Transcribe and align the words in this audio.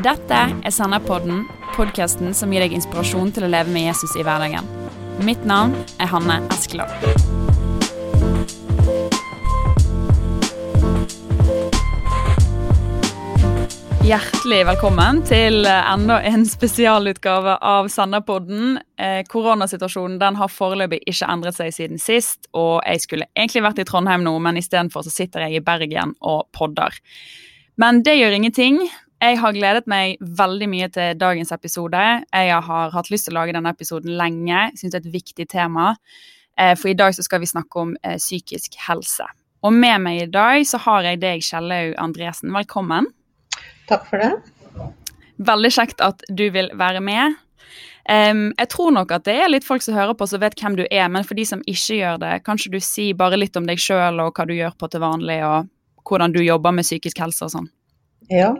Dette 0.00 0.36
er 0.64 0.72
Senderpodden, 0.72 1.42
podkasten 1.74 2.30
som 2.32 2.52
gir 2.54 2.62
deg 2.64 2.72
inspirasjon 2.72 3.34
til 3.36 3.44
å 3.44 3.50
leve 3.52 3.68
med 3.68 3.82
Jesus 3.84 4.14
i 4.16 4.22
hverdagen. 4.24 4.64
Mitt 5.26 5.42
navn 5.44 5.74
er 6.00 6.08
Hanne 6.08 6.38
Eskeland. 6.54 6.88
Hjertelig 14.08 14.62
velkommen 14.70 15.20
til 15.28 15.68
enda 15.68 16.16
en 16.32 16.48
spesialutgave 16.48 17.58
av 17.60 17.92
Senderpodden. 17.92 18.80
Eh, 18.96 19.20
koronasituasjonen 19.28 20.16
den 20.22 20.40
har 20.40 20.48
foreløpig 20.48 21.02
ikke 21.12 21.28
endret 21.28 21.60
seg 21.60 21.76
siden 21.76 22.00
sist, 22.00 22.48
og 22.56 22.80
jeg 22.88 23.04
skulle 23.04 23.28
egentlig 23.36 23.66
vært 23.68 23.84
i 23.84 23.88
Trondheim 23.92 24.24
nå, 24.24 24.32
men 24.40 24.64
istedenfor 24.64 25.04
så 25.04 25.12
sitter 25.12 25.44
jeg 25.44 25.60
i 25.60 25.64
Bergen 25.68 26.16
og 26.24 26.48
podder. 26.56 26.96
Men 27.76 28.00
det 28.08 28.16
gjør 28.16 28.40
ingenting. 28.40 28.80
Jeg 29.20 29.36
har 29.36 29.52
gledet 29.52 29.88
meg 29.90 30.16
veldig 30.24 30.66
mye 30.72 30.86
til 30.94 31.18
dagens 31.20 31.50
episode. 31.52 32.00
Jeg 32.32 32.60
har 32.64 32.92
hatt 32.94 33.10
lyst 33.12 33.26
til 33.28 33.34
å 33.34 33.42
lage 33.42 33.52
denne 33.52 33.68
episoden 33.74 34.14
lenge. 34.16 34.54
Jeg 34.70 34.78
synes 34.80 34.94
det 34.94 35.00
er 35.02 35.08
et 35.10 35.16
viktig 35.18 35.44
tema. 35.52 35.90
Eh, 36.56 36.72
for 36.72 36.88
i 36.88 36.96
dag 36.96 37.12
så 37.12 37.24
skal 37.26 37.42
vi 37.42 37.50
snakke 37.50 37.82
om 37.82 37.92
eh, 38.00 38.16
psykisk 38.16 38.78
helse. 38.86 39.26
Og 39.60 39.74
med 39.76 40.00
meg 40.06 40.22
i 40.22 40.30
dag 40.32 40.64
så 40.64 40.80
har 40.86 41.04
jeg 41.04 41.20
deg, 41.20 41.44
Kjellaug 41.44 41.92
Andresen. 42.00 42.48
Velkommen. 42.56 43.10
Takk 43.90 44.06
for 44.08 44.24
det. 44.24 44.30
Veldig 45.50 45.72
kjekt 45.76 46.00
at 46.04 46.24
du 46.32 46.46
vil 46.54 46.72
være 46.80 47.02
med. 47.04 47.36
Jeg 48.10 48.66
tror 48.72 48.94
nok 48.96 49.12
at 49.14 49.26
det 49.28 49.36
er 49.38 49.50
litt 49.52 49.66
folk 49.66 49.84
som 49.84 49.94
hører 49.94 50.16
på 50.18 50.26
som 50.26 50.40
vet 50.42 50.56
hvem 50.58 50.78
du 50.80 50.82
er, 50.88 51.04
men 51.12 51.22
for 51.28 51.38
de 51.38 51.44
som 51.46 51.60
ikke 51.68 51.98
gjør 52.00 52.16
det, 52.18 52.32
kanskje 52.48 52.72
du 52.72 52.80
si 52.82 53.10
bare 53.14 53.38
litt 53.38 53.54
om 53.60 53.68
deg 53.68 53.78
sjøl 53.78 54.18
og 54.24 54.32
hva 54.34 54.48
du 54.48 54.54
gjør 54.56 54.72
på 54.80 54.88
til 54.90 55.04
vanlig, 55.04 55.36
og 55.46 55.68
hvordan 56.08 56.34
du 56.34 56.40
jobber 56.42 56.74
med 56.74 56.88
psykisk 56.88 57.20
helse 57.22 57.44
og 57.46 57.52
sånn? 57.52 57.68
Ja, 58.30 58.50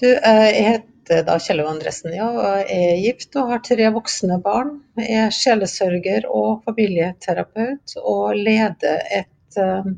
du, 0.00 0.06
jeg 0.06 0.64
heter 0.66 1.22
da 1.24 1.38
Kjell 1.40 1.62
Andresen, 1.64 2.12
ja, 2.12 2.28
og 2.28 2.70
er 2.70 2.98
gift 3.00 3.36
og 3.40 3.48
har 3.48 3.62
tre 3.64 3.88
voksne 3.94 4.36
barn. 4.44 4.74
Jeg 5.00 5.26
er 5.26 5.32
sjelesørger 5.32 6.26
og 6.28 6.62
familieterapeut 6.66 7.94
og 8.02 8.36
leder 8.36 9.00
et 9.16 9.60
um, 9.60 9.94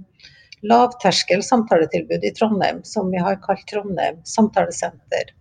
lavterskel 0.65 1.43
samtaletilbud 1.45 2.23
i 2.25 2.33
Trondheim, 2.39 2.81
som 2.87 3.11
vi 3.11 3.19
har 3.21 3.41
kalt 3.43 3.67
Trondheim 3.71 4.23
samtalesenter. 4.31 5.35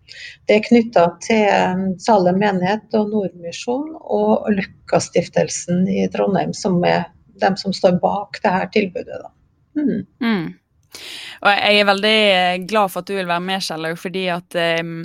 Det 0.48 0.58
er 0.58 0.66
knytta 0.66 1.06
til 1.24 1.46
um, 1.54 1.86
Salem 2.02 2.42
menighet 2.42 2.98
og 2.98 3.14
Nordmisjon 3.14 3.94
og 4.02 4.50
Løkkastiftelsen 4.58 5.86
i 5.94 6.08
Trondheim, 6.12 6.52
som 6.56 6.82
er 6.90 7.06
dem 7.42 7.54
som 7.60 7.74
står 7.74 8.02
bak 8.02 8.42
dette 8.42 8.66
tilbudet. 8.74 9.22
Mm. 9.78 10.04
Mm. 10.22 10.52
Og 11.42 11.50
jeg 11.50 11.80
er 11.80 11.90
veldig 11.90 12.18
glad 12.70 12.92
for 12.92 13.02
at 13.02 13.10
du 13.10 13.18
vil 13.18 13.28
være 13.28 13.44
med, 13.44 13.62
Kjellaug, 13.64 14.00
fordi 14.00 14.24
at 14.32 14.58
um, 14.80 14.96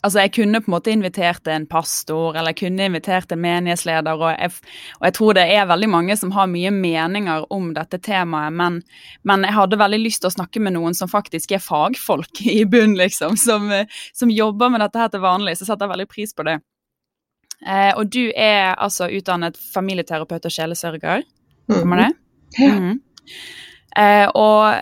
Altså, 0.00 0.22
jeg 0.22 0.32
kunne 0.32 0.62
på 0.64 0.70
en 0.70 0.72
måte 0.72 0.92
invitert 0.94 1.48
en 1.52 1.66
pastor, 1.68 2.32
eller 2.32 2.54
jeg 2.54 2.58
kunne 2.62 2.86
invitert 2.88 3.32
en 3.34 3.40
menighetsleder, 3.42 4.16
og 4.16 4.30
jeg, 4.32 4.54
og 4.96 5.04
jeg, 5.04 5.14
tror 5.18 5.36
det 5.36 5.42
er 5.52 5.66
veldig 5.68 5.90
mange 5.92 6.16
som 6.16 6.32
har 6.32 6.48
mye 6.48 6.70
meninger 6.72 7.44
om 7.52 7.66
dette 7.76 7.98
temaet, 8.00 8.54
men, 8.56 8.78
men, 9.28 9.44
jeg 9.44 9.58
hadde 9.58 9.80
veldig 9.82 9.98
lyst 10.00 10.22
til 10.24 10.30
å 10.30 10.36
snakke 10.38 10.62
med 10.64 10.72
noen 10.78 10.96
som 10.96 11.10
faktisk 11.10 11.52
er 11.52 11.60
fagfolk 11.60 12.40
i 12.48 12.64
bunn, 12.64 12.96
liksom, 12.96 13.36
som, 13.36 13.68
som 14.16 14.32
jobber 14.32 14.72
med 14.72 14.80
dette 14.86 15.04
her 15.04 15.12
til 15.12 15.24
vanlig, 15.26 15.58
så 15.60 15.68
setter 15.68 15.84
jeg 15.84 15.92
veldig 15.92 16.08
pris 16.16 16.32
på 16.32 16.48
det. 16.48 16.56
Eh, 17.68 17.92
og 17.92 18.08
du 18.08 18.22
er 18.32 18.72
altså 18.80 19.10
utdannet 19.12 19.60
familieterapeut 19.60 20.48
og 20.48 20.56
sjelesørger, 20.56 21.28
kommer 21.68 22.06
det? 22.06 22.10
Mm 22.56 23.00
eh, 23.96 24.26
og 24.34 24.80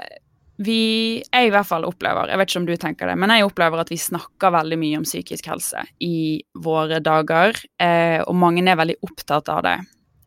vi, 0.58 0.82
jeg 1.22 1.48
i 1.48 1.52
hvert 1.54 1.68
fall 1.68 1.86
opplever, 1.86 2.32
jeg 2.32 2.40
vet 2.40 2.50
ikke 2.50 2.60
om 2.60 2.66
du 2.66 2.74
tenker 2.80 3.10
det, 3.10 3.14
men 3.22 3.30
jeg 3.30 3.46
opplever 3.46 3.82
at 3.82 3.92
vi 3.92 4.00
snakker 4.00 4.54
veldig 4.56 4.78
mye 4.80 4.98
om 4.98 5.06
psykisk 5.06 5.46
helse 5.52 5.84
i 6.02 6.40
våre 6.58 6.98
dager, 7.04 7.58
eh, 7.78 8.18
og 8.24 8.34
mange 8.38 8.64
er 8.66 8.80
veldig 8.80 8.98
opptatt 9.06 9.50
av 9.54 9.62
det. 9.66 9.76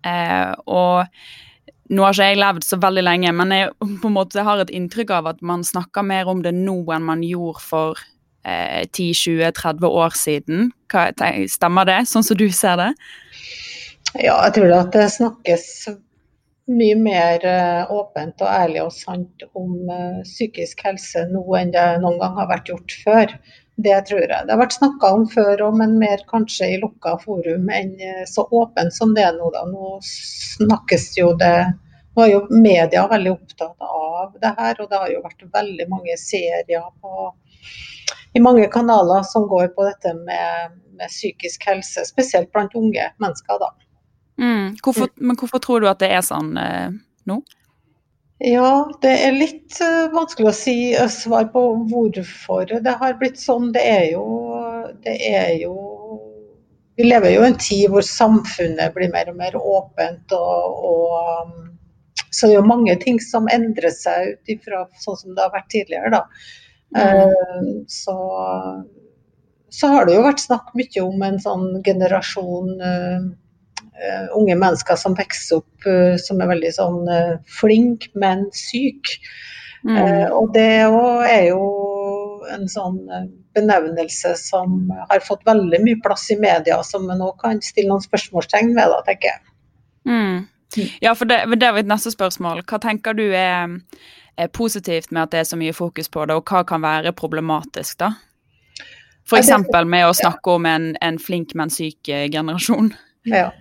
Eh, 0.08 0.54
og 0.72 1.92
nå 1.92 2.06
har 2.06 2.16
ikke 2.16 2.30
jeg 2.32 2.40
levd 2.40 2.64
så 2.64 2.80
veldig 2.80 3.04
lenge, 3.04 3.34
men 3.36 3.52
jeg 3.56 3.74
på 3.82 4.08
en 4.08 4.16
måte 4.16 4.46
har 4.48 4.64
et 4.64 4.72
inntrykk 4.72 5.12
av 5.18 5.28
at 5.34 5.44
man 5.44 5.66
snakker 5.68 6.08
mer 6.08 6.32
om 6.32 6.44
det 6.46 6.54
nå 6.56 6.78
enn 6.96 7.04
man 7.10 7.26
gjorde 7.28 7.66
for 7.66 8.00
eh, 8.48 8.88
10-20-30 8.88 9.84
år 9.90 10.16
siden. 10.16 10.72
Hva, 10.92 11.10
stemmer 11.52 11.92
det, 11.92 12.00
sånn 12.08 12.24
som 12.24 12.40
du 12.40 12.48
ser 12.56 12.80
det? 12.80 12.94
Ja, 14.16 14.38
jeg 14.48 14.56
tror 14.56 14.78
at 14.80 14.96
det 14.96 15.10
snakkes 15.12 15.68
mye 16.72 16.96
mer 17.00 17.46
eh, 17.48 17.92
åpent 17.92 18.42
og 18.44 18.50
ærlig 18.50 18.82
og 18.84 18.94
sant 18.96 19.44
om 19.58 19.90
eh, 19.92 20.22
psykisk 20.28 20.84
helse 20.88 21.26
nå 21.32 21.44
enn 21.60 21.74
det 21.76 21.86
noen 22.04 22.20
gang 22.22 22.38
har 22.40 22.50
vært 22.52 22.72
gjort 22.72 22.96
før. 23.04 23.36
Det 23.82 23.98
tror 24.08 24.22
jeg. 24.22 24.46
Det 24.46 24.54
har 24.54 24.60
vært 24.60 24.76
snakka 24.78 25.12
om 25.16 25.24
før 25.32 25.64
òg, 25.68 25.78
men 25.80 25.96
mer 26.02 26.22
kanskje 26.30 26.74
i 26.74 26.80
lukka 26.82 27.16
forum 27.24 27.70
enn 27.74 27.94
eh, 28.00 28.24
så 28.30 28.46
åpent 28.62 28.94
som 28.96 29.16
det 29.18 29.26
er 29.28 29.38
nå. 29.38 29.52
Da. 29.56 29.64
Nå 29.70 29.98
snakkes 30.08 31.12
jo 31.20 31.34
det 31.40 31.56
Nå 32.12 32.26
er 32.26 32.32
jo 32.34 32.40
media 32.52 33.06
veldig 33.08 33.32
opptatt 33.32 33.86
av 33.88 34.34
det 34.42 34.50
her, 34.58 34.82
og 34.84 34.90
det 34.92 34.98
har 35.00 35.12
jo 35.14 35.22
vært 35.24 35.46
veldig 35.54 35.86
mange 35.88 36.18
serier 36.20 36.90
på, 37.00 37.30
i 38.36 38.42
mange 38.44 38.66
kanaler 38.74 39.24
som 39.30 39.46
går 39.48 39.70
på 39.78 39.86
dette 39.88 40.12
med, 40.18 40.76
med 41.00 41.08
psykisk 41.08 41.64
helse, 41.70 42.04
spesielt 42.10 42.52
blant 42.52 42.76
unge 42.76 43.06
mennesker. 43.24 43.64
da. 43.64 43.72
Mm. 44.40 44.78
Hvorfor, 44.84 45.10
men 45.16 45.38
hvorfor 45.38 45.60
tror 45.64 45.82
du 45.82 45.90
at 45.90 46.00
det 46.02 46.12
er 46.14 46.24
sånn 46.26 46.56
eh, 46.58 46.94
nå? 47.30 47.42
Ja, 48.42 48.90
det 49.04 49.12
er 49.22 49.36
litt 49.38 49.76
uh, 49.86 50.08
vanskelig 50.10 50.50
å 50.50 50.56
si 50.56 50.76
uh, 50.98 51.06
svar 51.14 51.52
på 51.54 51.62
hvorfor 51.92 52.72
det 52.72 52.94
har 52.98 53.20
blitt 53.20 53.38
sånn. 53.38 53.70
Det 53.76 53.84
er 53.86 54.08
jo, 54.16 54.24
det 55.06 55.14
er 55.28 55.52
jo 55.62 55.76
Vi 56.98 57.06
lever 57.06 57.36
jo 57.36 57.44
i 57.44 57.50
en 57.52 57.60
tid 57.62 57.92
hvor 57.94 58.06
samfunnet 58.06 58.96
blir 58.96 59.14
mer 59.14 59.30
og 59.30 59.38
mer 59.38 59.58
åpent. 59.58 60.34
og, 60.34 60.82
og 60.90 61.46
um, 61.46 61.70
så 62.32 62.48
det 62.48 62.56
er 62.56 62.60
jo 62.62 62.72
mange 62.72 62.96
ting 63.04 63.20
som 63.22 63.50
endrer 63.52 63.94
seg 63.94 64.34
ut 64.34 64.52
ifra 64.56 64.86
sånn 65.04 65.20
som 65.20 65.38
det 65.38 65.46
har 65.46 65.54
vært 65.54 65.70
tidligere. 65.74 66.10
da. 66.18 66.26
Mm. 66.98 67.06
Uh, 67.06 67.86
så, 67.94 68.18
så 69.70 69.94
har 69.94 70.10
det 70.10 70.18
jo 70.18 70.26
vært 70.26 70.42
snakk 70.48 70.74
mye 70.74 71.06
om 71.06 71.28
en 71.30 71.40
sånn 71.46 71.68
generasjon 71.86 72.74
unge 74.36 74.56
mennesker 74.58 74.98
som 74.98 75.16
vokser 75.18 75.60
opp 75.62 75.88
uh, 75.88 76.16
som 76.22 76.42
er 76.42 76.52
veldig 76.52 76.74
sånn 76.78 77.02
uh, 77.10 77.40
flink, 77.60 78.10
men 78.14 78.48
syk. 78.56 79.18
Mm. 79.82 80.30
og 80.38 80.52
det 80.54 80.84
er 80.86 81.48
jo 81.48 81.62
en 82.54 82.68
sånn 82.70 83.00
benevnelse 83.58 84.36
som 84.38 84.92
har 85.10 85.24
fått 85.26 85.42
veldig 85.48 85.80
mye 85.82 85.98
plass 86.06 86.28
i 86.30 86.38
media, 86.38 86.78
som 86.86 87.10
en 87.10 87.18
nå 87.18 87.32
kan 87.42 87.58
stille 87.66 87.90
noen 87.90 88.04
spørsmålstegn 88.06 88.76
ved, 88.76 88.94
da, 88.94 89.00
tenker 89.08 89.32
jeg. 89.32 89.42
Mm. 90.06 90.38
Ja, 91.02 91.16
for 91.18 91.26
det, 91.26 91.40
det 91.58 91.72
var 91.74 91.82
et 91.82 91.90
neste 91.90 92.14
spørsmål. 92.14 92.62
Hva 92.70 92.78
tenker 92.84 93.18
du 93.18 93.26
er, 93.34 93.74
er, 94.38 94.52
positivt 94.54 95.10
med 95.10 95.24
at 95.26 95.34
det 95.34 95.42
er 95.42 95.50
så 95.50 95.58
mye 95.58 95.74
fokus 95.74 96.14
på 96.14 96.30
det, 96.30 96.38
og 96.38 96.46
hva 96.46 96.62
kan 96.68 96.86
være 96.86 97.18
problematisk, 97.18 98.04
da? 98.06 98.14
F.eks. 99.26 99.50
med 99.90 100.06
å 100.06 100.14
snakke 100.14 100.60
om 100.62 100.70
en, 100.70 100.92
en 101.02 101.18
flink, 101.18 101.58
men 101.58 101.74
syk 101.74 102.06
generasjon. 102.06 102.94
Ja. 103.24 103.52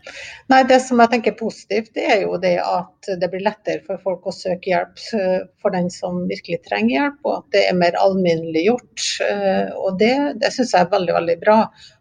Nei, 0.49 0.63
Det 0.65 0.79
som 0.81 1.01
jeg 1.03 1.13
tenker 1.13 1.35
er 1.35 1.41
positivt, 1.41 1.91
det 1.97 2.07
er 2.09 2.23
jo 2.23 2.39
det 2.41 2.55
at 2.65 3.09
det 3.21 3.29
blir 3.33 3.45
lettere 3.45 3.83
for 3.85 4.01
folk 4.01 4.29
å 4.31 4.33
søke 4.33 4.73
hjelp 4.73 5.03
eh, 5.19 5.43
for 5.61 5.77
den 5.77 5.91
som 5.93 6.23
virkelig 6.31 6.63
trenger 6.69 6.95
hjelp, 6.95 7.19
og 7.27 7.35
at 7.35 7.51
det 7.57 7.65
er 7.69 7.77
mer 7.77 7.99
alminneliggjort. 8.01 9.05
Eh, 9.27 9.75
og 9.77 9.99
det, 10.01 10.15
det 10.41 10.53
syns 10.55 10.73
jeg 10.77 10.87
er 10.87 10.95
veldig, 10.95 11.13
veldig 11.19 11.37
bra. 11.45 11.59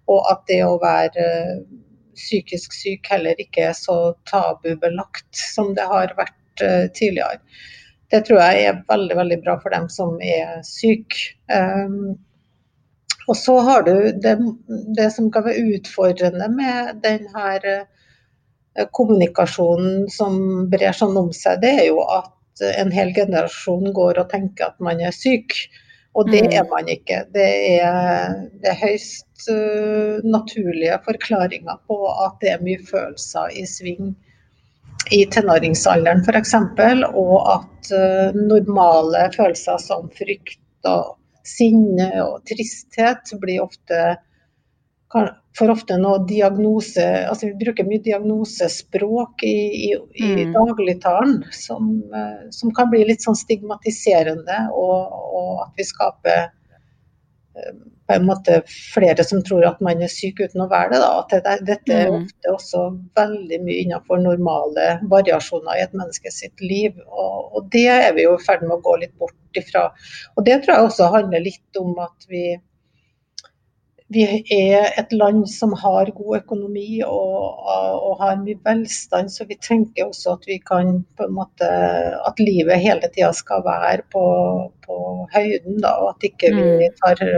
Og 0.09 0.31
at 0.31 0.45
det 0.47 0.61
å 0.65 0.77
være 0.81 1.25
eh, 1.25 1.59
psykisk 2.19 2.75
syk 2.75 3.11
heller 3.11 3.43
ikke 3.43 3.69
er 3.69 3.75
så 3.75 3.97
tabubelagt 4.29 5.43
som 5.53 5.73
det 5.75 5.87
har 5.87 6.15
vært 6.17 6.35
tidligere. 6.91 7.39
Det 8.11 8.25
tror 8.27 8.41
jeg 8.41 8.63
er 8.67 8.81
veldig, 8.89 9.15
veldig 9.15 9.37
bra 9.45 9.53
for 9.61 9.71
dem 9.71 9.85
som 9.93 10.17
er 10.19 10.57
syke. 10.67 11.37
Og 13.29 13.37
så 13.37 13.59
har 13.61 13.85
du 13.85 13.93
det, 14.23 14.35
det 14.97 15.09
som 15.13 15.29
kan 15.33 15.45
være 15.45 15.75
utfordrende 15.77 16.49
med 16.51 17.01
denne 17.03 17.45
eh, 17.61 18.87
kommunikasjonen 18.95 20.07
som 20.09 20.39
brer 20.71 20.95
sånn 20.97 21.17
om 21.19 21.29
seg, 21.35 21.61
det 21.61 21.75
er 21.83 21.87
jo 21.91 22.01
at 22.09 22.33
en 22.75 22.91
hel 22.91 23.13
generasjon 23.15 23.93
går 23.95 24.19
og 24.19 24.31
tenker 24.33 24.71
at 24.71 24.81
man 24.83 25.01
er 25.03 25.15
syk. 25.15 25.55
Og 26.17 26.29
det 26.31 26.41
mm. 26.47 26.55
er 26.57 26.65
man 26.71 26.89
ikke. 26.89 27.19
Det 27.35 27.49
er, 27.77 28.33
det 28.59 28.71
er 28.71 28.79
høyst 28.81 29.45
uh, 29.51 30.25
naturlige 30.25 30.97
forklaringer 31.05 31.77
på 31.87 31.99
at 32.25 32.39
det 32.41 32.55
er 32.55 32.65
mye 32.65 32.81
følelser 32.89 33.53
i 33.53 33.63
sving 33.69 34.15
i 35.15 35.21
tenåringsalderen 35.31 36.25
f.eks. 36.25 36.55
Og 37.13 37.35
at 37.53 37.93
uh, 37.93 38.35
normale 38.35 39.27
følelser 39.37 39.79
som 39.85 40.09
frykt 40.17 40.89
og 40.89 41.15
sinne 41.45 42.09
og 42.24 42.41
tristhet 42.50 43.31
blir 43.41 43.63
ofte 43.63 44.18
for 45.57 45.71
ofte 45.74 45.97
noe 45.97 46.21
diagnose 46.30 47.01
altså 47.01 47.50
Vi 47.50 47.65
bruker 47.65 47.88
mye 47.88 48.03
diagnosespråk 48.06 49.44
i, 49.47 49.56
i, 49.89 49.94
i 50.21 50.30
mm. 50.45 50.53
dagligtalen 50.53 51.39
som, 51.56 51.89
som, 52.53 52.74
kan 52.75 52.91
bli 52.91 53.01
litt 53.09 53.25
sånn 53.25 53.38
stigmatiserende, 53.38 54.59
og, 54.69 55.15
og, 55.33 55.53
at 55.65 55.81
vi 55.81 55.88
skaper 55.89 56.45
på 58.09 58.15
en 58.17 58.25
måte 58.25 58.61
flere 58.65 59.23
som 59.23 59.44
tror 59.45 59.67
at 59.67 59.81
man 59.85 60.01
er 60.01 60.09
syk 60.09 60.39
uten 60.41 60.63
å 60.63 60.69
være 60.71 60.95
det. 60.95 61.01
Da. 61.03 61.09
At 61.21 61.65
dette 61.67 61.94
er 61.94 62.09
mm. 62.09 62.23
ofte 62.23 62.53
også 62.56 62.85
veldig 63.19 63.59
mye 63.67 63.83
innenfor 63.83 64.23
normale 64.23 64.88
variasjoner 65.11 65.77
i 65.77 65.83
et 65.85 65.94
menneske 65.94 66.33
sitt 66.33 66.63
liv. 66.63 66.97
Og, 67.06 67.51
og 67.53 67.69
det 67.75 67.85
er 67.94 68.15
vi 68.17 68.25
jo 68.25 68.33
i 68.33 68.41
ferd 68.47 68.65
med 68.65 68.79
å 68.79 68.81
gå 68.88 68.97
litt 69.03 69.13
bort 69.21 69.61
ifra. 69.61 69.91
Og 70.35 70.50
det 70.50 70.63
tror 70.63 70.75
jeg 70.75 70.89
også 70.89 71.13
handler 71.19 71.45
litt 71.45 71.79
om 71.83 71.94
at 72.01 72.27
vi, 72.33 72.44
vi 74.09 74.25
er 74.57 74.89
et 74.97 75.13
land 75.13 75.45
som 75.53 75.77
har 75.77 76.09
god 76.17 76.41
økonomi 76.41 77.03
og, 77.05 77.63
og, 77.69 78.12
har 78.25 78.41
mye 78.41 78.57
velstand, 78.65 79.29
så 79.29 79.45
vi 79.45 79.62
tenker 79.62 80.09
også 80.09 80.39
at 80.39 80.50
vi 80.50 80.57
kan 80.65 81.03
på 81.13 81.29
en 81.29 81.38
måte 81.38 81.73
At 82.25 82.41
livet 82.41 82.81
hele 82.81 83.05
tida 83.13 83.29
skal 83.38 83.62
være 83.69 84.01
på, 84.09 84.23
på 84.85 85.03
høyden, 85.35 85.83
da, 85.85 86.00
og 86.01 86.15
at 86.15 86.31
ikke 86.33 86.57
vi 86.57 86.71
mm. 86.89 87.03
tar 87.03 87.29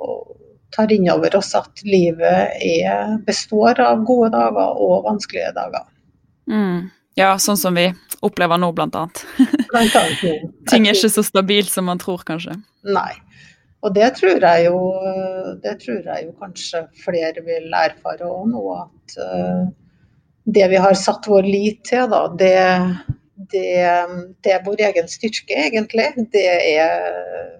og 0.00 0.36
tar 0.74 0.92
inn 0.94 1.08
over 1.10 1.34
oss 1.36 1.52
at 1.58 1.82
livet 1.86 2.54
er, 2.62 3.16
består 3.26 3.80
av 3.82 4.04
gode 4.06 4.32
dager 4.34 4.78
og 4.78 5.06
vanskelige 5.08 5.52
dager. 5.56 5.86
Mm. 6.50 6.90
Ja, 7.18 7.34
sånn 7.42 7.58
som 7.58 7.76
vi 7.76 7.88
opplever 8.24 8.60
nå, 8.60 8.70
blant 8.76 8.96
annet. 8.96 9.24
blant 9.70 9.96
annet 9.98 10.46
Ting 10.70 10.86
er 10.86 10.96
ikke 10.96 11.12
så 11.12 11.24
stabilt 11.26 11.72
som 11.72 11.88
man 11.90 12.00
tror, 12.00 12.22
kanskje. 12.26 12.56
Nei. 12.86 13.12
Og 13.80 13.94
det 13.96 14.10
tror 14.18 14.44
jeg 14.44 14.66
jo, 14.66 14.80
det 15.64 15.78
tror 15.80 16.02
jeg 16.04 16.26
jo 16.26 16.34
kanskje 16.40 16.82
flere 17.00 17.44
vil 17.46 17.70
erfare 17.72 18.28
òg 18.28 18.50
nå, 18.52 18.64
at 18.76 19.14
uh, 19.24 19.62
det 20.44 20.66
vi 20.72 20.82
har 20.84 20.98
satt 20.98 21.28
vår 21.30 21.48
lit 21.48 21.80
til, 21.88 22.04
da, 22.12 22.26
det, 22.36 22.52
det, 23.54 23.70
det 24.44 24.52
er 24.52 24.66
vår 24.66 24.84
egen 24.90 25.08
styrke, 25.08 25.56
egentlig. 25.64 26.10
Det 26.34 26.44
er 26.44 27.56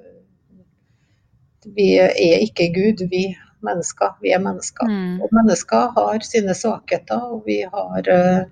vi 1.76 1.92
er 2.00 2.44
ikke 2.44 2.70
Gud, 2.74 3.06
vi 3.10 3.30
mennesker. 3.66 4.16
Vi 4.22 4.32
er 4.32 4.42
mennesker. 4.42 4.88
Mm. 4.88 5.20
Og 5.20 5.32
mennesker 5.36 5.92
har 5.96 6.26
sine 6.26 6.54
svakheter, 6.56 7.20
og 7.34 7.42
vi 7.46 7.60
har, 7.62 8.10
uh, 8.10 8.44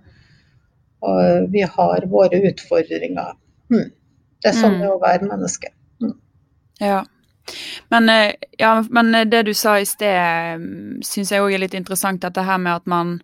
og 1.08 1.52
vi 1.52 1.64
har 1.64 2.08
våre 2.10 2.42
utfordringer. 2.50 3.36
Mm. 3.72 3.88
Det 4.38 4.50
er 4.50 4.58
sånn 4.58 4.76
mm. 4.76 4.80
det 4.82 4.88
er 4.88 4.96
å 4.96 5.02
være 5.02 5.30
menneske. 5.30 5.72
Mm. 6.04 6.16
Ja. 6.84 7.02
Men, 7.88 8.08
eh, 8.12 8.34
ja, 8.60 8.84
men, 8.90 9.14
det 9.30 9.42
du 9.48 9.54
sa 9.56 9.78
i 9.80 9.86
sted, 9.88 10.60
mm, 10.60 10.98
syns 11.06 11.32
jeg 11.32 11.40
òg 11.40 11.54
er 11.56 11.62
litt 11.64 11.76
interessant, 11.78 12.20
dette 12.20 12.44
her 12.44 12.58
med 12.60 12.82
at 12.82 12.90
man 12.90 13.14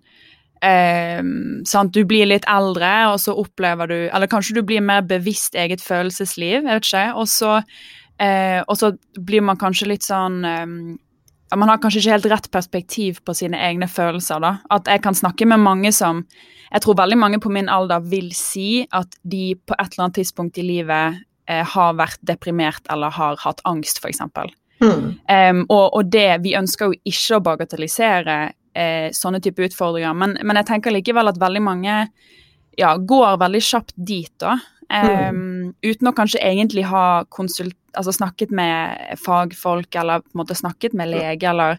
eh, 0.64 1.20
sant, 1.68 1.92
Du 1.92 2.06
blir 2.08 2.30
litt 2.30 2.46
eldre, 2.48 2.92
og 3.12 3.18
så 3.20 3.36
opplever 3.36 3.90
du 3.90 3.98
Eller 4.08 4.30
kanskje 4.32 4.56
du 4.56 4.62
blir 4.64 4.80
mer 4.80 5.04
bevisst 5.04 5.54
eget 5.54 5.84
følelsesliv, 5.84 6.62
jeg 6.62 6.70
vet 6.70 6.88
ikke. 6.88 7.06
Og 7.20 7.28
så 7.28 7.60
Eh, 8.22 8.60
og 8.68 8.78
så 8.78 8.92
blir 9.18 9.42
man 9.42 9.58
kanskje 9.58 9.88
litt 9.90 10.04
sånn 10.06 10.44
eh, 10.46 10.66
Man 11.54 11.70
har 11.70 11.80
kanskje 11.82 12.00
ikke 12.00 12.12
helt 12.12 12.28
rett 12.30 12.46
perspektiv 12.54 13.18
på 13.26 13.34
sine 13.34 13.58
egne 13.58 13.88
følelser. 13.90 14.40
da. 14.40 14.56
At 14.70 14.86
jeg 14.90 15.02
kan 15.02 15.14
snakke 15.14 15.46
med 15.46 15.62
mange 15.62 15.92
som 15.92 16.24
Jeg 16.70 16.82
tror 16.82 16.98
veldig 16.98 17.18
mange 17.18 17.38
på 17.38 17.50
min 17.50 17.68
alder 17.68 18.00
vil 18.00 18.32
si 18.34 18.86
at 18.90 19.14
de 19.22 19.54
på 19.54 19.74
et 19.78 19.92
eller 19.92 20.04
annet 20.04 20.18
tidspunkt 20.18 20.58
i 20.58 20.66
livet 20.66 21.22
eh, 21.46 21.64
har 21.64 21.94
vært 21.94 22.18
deprimert 22.22 22.82
eller 22.90 23.10
har 23.14 23.36
hatt 23.38 23.60
angst, 23.64 24.00
f.eks. 24.02 24.20
Mm. 24.82 25.14
Um, 25.28 25.60
og, 25.68 25.94
og, 25.94 26.10
det 26.10 26.42
Vi 26.42 26.56
ønsker 26.58 26.90
jo 26.90 26.98
ikke 27.06 27.38
å 27.38 27.44
bagatellisere 27.46 28.38
eh, 28.74 29.10
sånne 29.14 29.40
type 29.40 29.62
utfordringer, 29.68 30.16
men, 30.18 30.36
men, 30.42 30.58
jeg 30.60 30.70
tenker 30.72 30.94
likevel 30.94 31.30
at 31.30 31.38
veldig 31.40 31.62
mange 31.62 31.98
ja, 32.78 32.96
går 32.98 33.38
veldig 33.38 33.62
kjapt 33.62 33.94
dit, 33.94 34.32
da. 34.42 34.56
Um. 34.92 35.72
Uten 35.84 36.10
å 36.10 36.14
kanskje 36.16 36.42
egentlig 36.44 36.84
ha 36.90 37.24
konsult, 37.32 37.76
altså 37.96 38.12
snakket 38.14 38.52
med 38.54 39.18
fagfolk 39.22 39.96
eller 40.00 40.24
på 40.24 40.34
en 40.34 40.42
måte 40.42 40.56
snakket 40.58 40.96
med 40.98 41.12
lege, 41.12 41.48
eller 41.50 41.78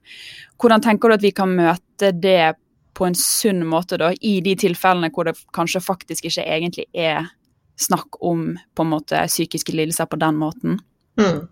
hvordan 0.62 0.84
tenker 0.84 1.10
du 1.10 1.18
at 1.18 1.26
vi 1.26 1.34
kan 1.36 1.54
møte 1.56 2.12
det 2.12 2.56
på 2.96 3.08
en 3.08 3.18
sunn 3.20 3.66
måte, 3.68 4.00
da, 4.00 4.14
i 4.22 4.40
de 4.44 4.56
tilfellene 4.60 5.12
hvor 5.14 5.28
det 5.28 5.36
kanskje 5.56 5.84
faktisk 5.84 6.30
ikke 6.30 6.46
egentlig 6.48 6.88
er 6.96 7.28
snakk 7.76 8.22
om 8.24 8.54
på 8.76 8.86
en 8.86 8.94
måte 8.94 9.26
psykiske 9.28 9.76
lidelser 9.76 10.08
på 10.08 10.20
den 10.22 10.40
måten? 10.40 10.80
Mm. 11.20 11.48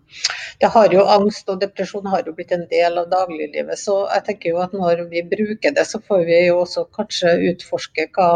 Det 0.59 0.69
har 0.75 0.91
jo 0.91 1.05
Angst 1.07 1.47
og 1.51 1.61
depresjon 1.61 2.07
har 2.11 2.25
jo 2.27 2.33
blitt 2.35 2.51
en 2.51 2.65
del 2.71 2.97
av 2.99 3.07
dagliglivet. 3.11 3.79
Så 3.79 4.01
jeg 4.09 4.25
tenker 4.27 4.51
jo 4.51 4.63
at 4.63 4.75
når 4.75 5.05
vi 5.11 5.23
bruker 5.27 5.75
det, 5.75 5.85
så 5.87 6.01
får 6.03 6.25
vi 6.27 6.39
jo 6.47 6.59
også 6.63 6.85
kanskje 6.95 7.37
utforske 7.51 8.09
hva 8.15 8.29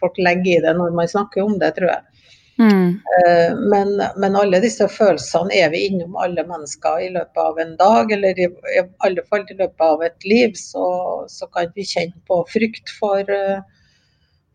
folk 0.00 0.20
legger 0.20 0.54
i 0.54 0.62
det 0.64 0.74
når 0.78 0.96
man 0.96 1.10
snakker 1.12 1.44
om 1.44 1.58
det, 1.60 1.74
tror 1.76 1.92
jeg. 1.92 2.11
Mm. 2.62 2.88
Eh, 3.18 3.58
men, 3.58 4.02
men, 4.16 4.36
alle 4.36 4.60
disse 4.62 4.86
følelsene 4.88 5.54
er 5.56 5.70
vi 5.72 5.86
innom 5.88 6.16
alle 6.20 6.44
mennesker 6.46 7.02
i 7.06 7.10
løpet 7.14 7.42
av 7.42 7.60
en 7.62 7.76
dag, 7.80 8.12
eller 8.14 8.38
i, 8.38 8.48
i 8.76 8.82
alle 9.06 9.24
fall 9.28 9.46
i 9.48 9.58
løpet 9.58 9.86
av 9.86 10.04
et 10.06 10.26
liv. 10.28 10.54
Så, 10.58 10.86
så 11.32 11.48
kan 11.54 11.72
vi 11.74 11.86
kjenne 11.88 12.18
på 12.28 12.42
frykt 12.52 12.92
for, 13.00 13.26
eh, 13.26 13.62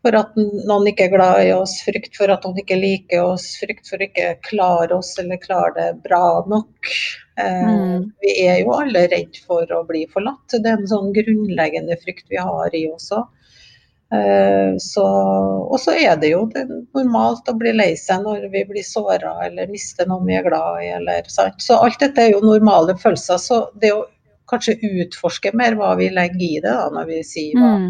for, 0.06 0.16
at 0.16 0.36
noen 0.38 0.88
ikke 0.88 1.08
er 1.08 1.14
glad 1.16 1.44
i 1.44 1.54
oss, 1.56 1.78
frykt 1.84 2.16
for 2.16 2.32
at 2.32 2.46
noen 2.46 2.62
ikke 2.62 2.80
liker 2.80 3.26
oss, 3.34 3.50
frykt 3.60 3.90
for 3.90 4.04
ikke 4.04 4.36
klare 4.48 4.94
oss 4.96 5.14
eller 5.20 5.42
klare 5.42 5.74
det 5.76 5.88
bra 6.06 6.24
nok. 6.48 6.92
Eh, 7.40 7.72
mm. 7.72 8.12
Vi 8.24 8.36
er 8.46 8.62
jo 8.62 8.76
alle 8.78 9.08
redd 9.10 9.42
for 9.44 9.68
å 9.74 9.84
bli 9.90 10.06
forlatt. 10.12 10.46
Det 10.54 10.64
er 10.64 10.78
en 10.78 10.90
sånn 10.90 11.12
grunnleggende 11.16 11.98
frykt 12.04 12.30
vi 12.32 12.40
har 12.40 12.78
i 12.78 12.86
oss 12.94 13.12
òg. 13.16 13.26
Eh, 14.14 14.76
så, 14.80 15.04
og 15.68 15.80
så 15.80 15.92
er 15.92 16.14
det 16.16 16.30
jo 16.32 16.46
det 16.54 16.64
normalt 16.96 17.48
å 17.50 17.56
bli 17.60 17.74
lei 17.76 17.90
seg 18.00 18.22
når 18.24 18.46
vi 18.54 18.62
blir 18.70 18.86
såra 18.86 19.34
eller 19.44 19.68
mister 19.68 20.08
noen 20.08 20.24
vi 20.28 20.38
er 20.38 20.46
glad 20.48 20.82
i. 20.84 20.92
Eller, 20.96 21.28
så 21.28 21.76
alt 21.76 22.00
dette 22.00 22.24
er 22.24 22.32
jo 22.32 22.44
normale 22.44 22.96
følelser. 23.00 23.40
Så 23.42 23.60
det 23.80 23.92
å 23.96 24.06
kanskje 24.48 24.78
utforske 24.80 25.52
mer 25.56 25.76
hva 25.76 25.94
vi 25.98 26.08
legger 26.14 26.44
i 26.46 26.60
det 26.64 26.72
da, 26.72 26.88
når 26.92 27.10
vi 27.10 27.22
sier 27.26 27.58
hva, 27.58 27.74
mm. 27.82 27.88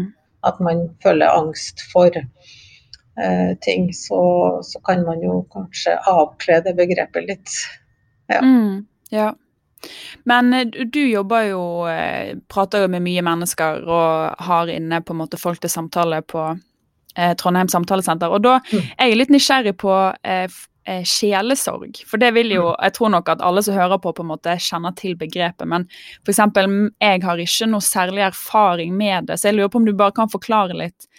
at 0.49 0.59
man 0.63 0.87
føler 1.03 1.31
angst 1.31 1.85
for 1.91 2.11
eh, 2.19 3.51
ting, 3.63 3.89
så, 3.95 4.23
så, 4.65 4.81
kan 4.83 5.05
man 5.07 5.23
jo 5.23 5.41
kanskje 5.53 5.95
avkle 6.11 6.59
det 6.65 6.75
begrepet 6.79 7.29
litt. 7.31 7.59
Ja. 8.27 8.41
Mm, 8.43 8.83
ja. 9.15 9.31
Men 10.23 10.53
eh, 10.53 10.65
du 10.67 11.01
jobber 11.09 11.49
jo, 11.49 11.61
eh, 11.87 12.35
prater 12.51 12.85
jo 12.85 12.91
med 12.91 13.05
mye 13.05 13.23
mennesker 13.25 13.85
og 13.87 14.43
har 14.49 14.71
inne 14.73 15.01
på 15.01 15.15
en 15.15 15.21
måte 15.23 15.39
folk 15.39 15.61
til 15.63 15.71
samtale 15.71 16.21
på 16.27 16.43
eh, 17.15 17.35
Trondheim 17.39 17.71
samtalesenter. 17.71 18.31
Og 18.31 18.43
da 18.45 18.59
mm. 18.65 18.91
er 18.97 19.11
jeg 19.11 19.21
litt 19.21 19.33
nysgjerrig 19.33 19.75
på 19.81 19.95
eh, 20.23 20.59
eh, 20.85 21.01
sjelesorg. 21.07 22.01
For 22.09 22.21
det 22.21 22.33
vil 22.37 22.53
jo 22.57 22.69
mm. 22.69 22.77
Jeg 22.87 22.97
tror 22.99 23.13
nok 23.15 23.33
at 23.33 23.43
alle 23.45 23.63
som 23.65 23.77
hører 23.77 24.01
på, 24.01 24.13
på 24.15 24.25
en 24.25 24.31
måte 24.33 24.55
kjenner 24.61 24.95
til 24.99 25.17
begrepet. 25.19 25.67
Men 25.69 25.87
f.eks. 26.25 26.41
jeg 26.41 27.25
har 27.25 27.43
ikke 27.45 27.71
noe 27.71 27.85
særlig 27.85 28.25
erfaring 28.29 28.95
med 28.97 29.29
det, 29.31 29.39
så 29.39 29.49
jeg 29.49 29.59
lurer 29.59 29.73
på 29.73 29.83
om 29.83 29.89
du 29.89 29.95
bare 29.95 30.15
kan 30.15 30.31
forklare 30.31 30.77
litt 30.77 31.09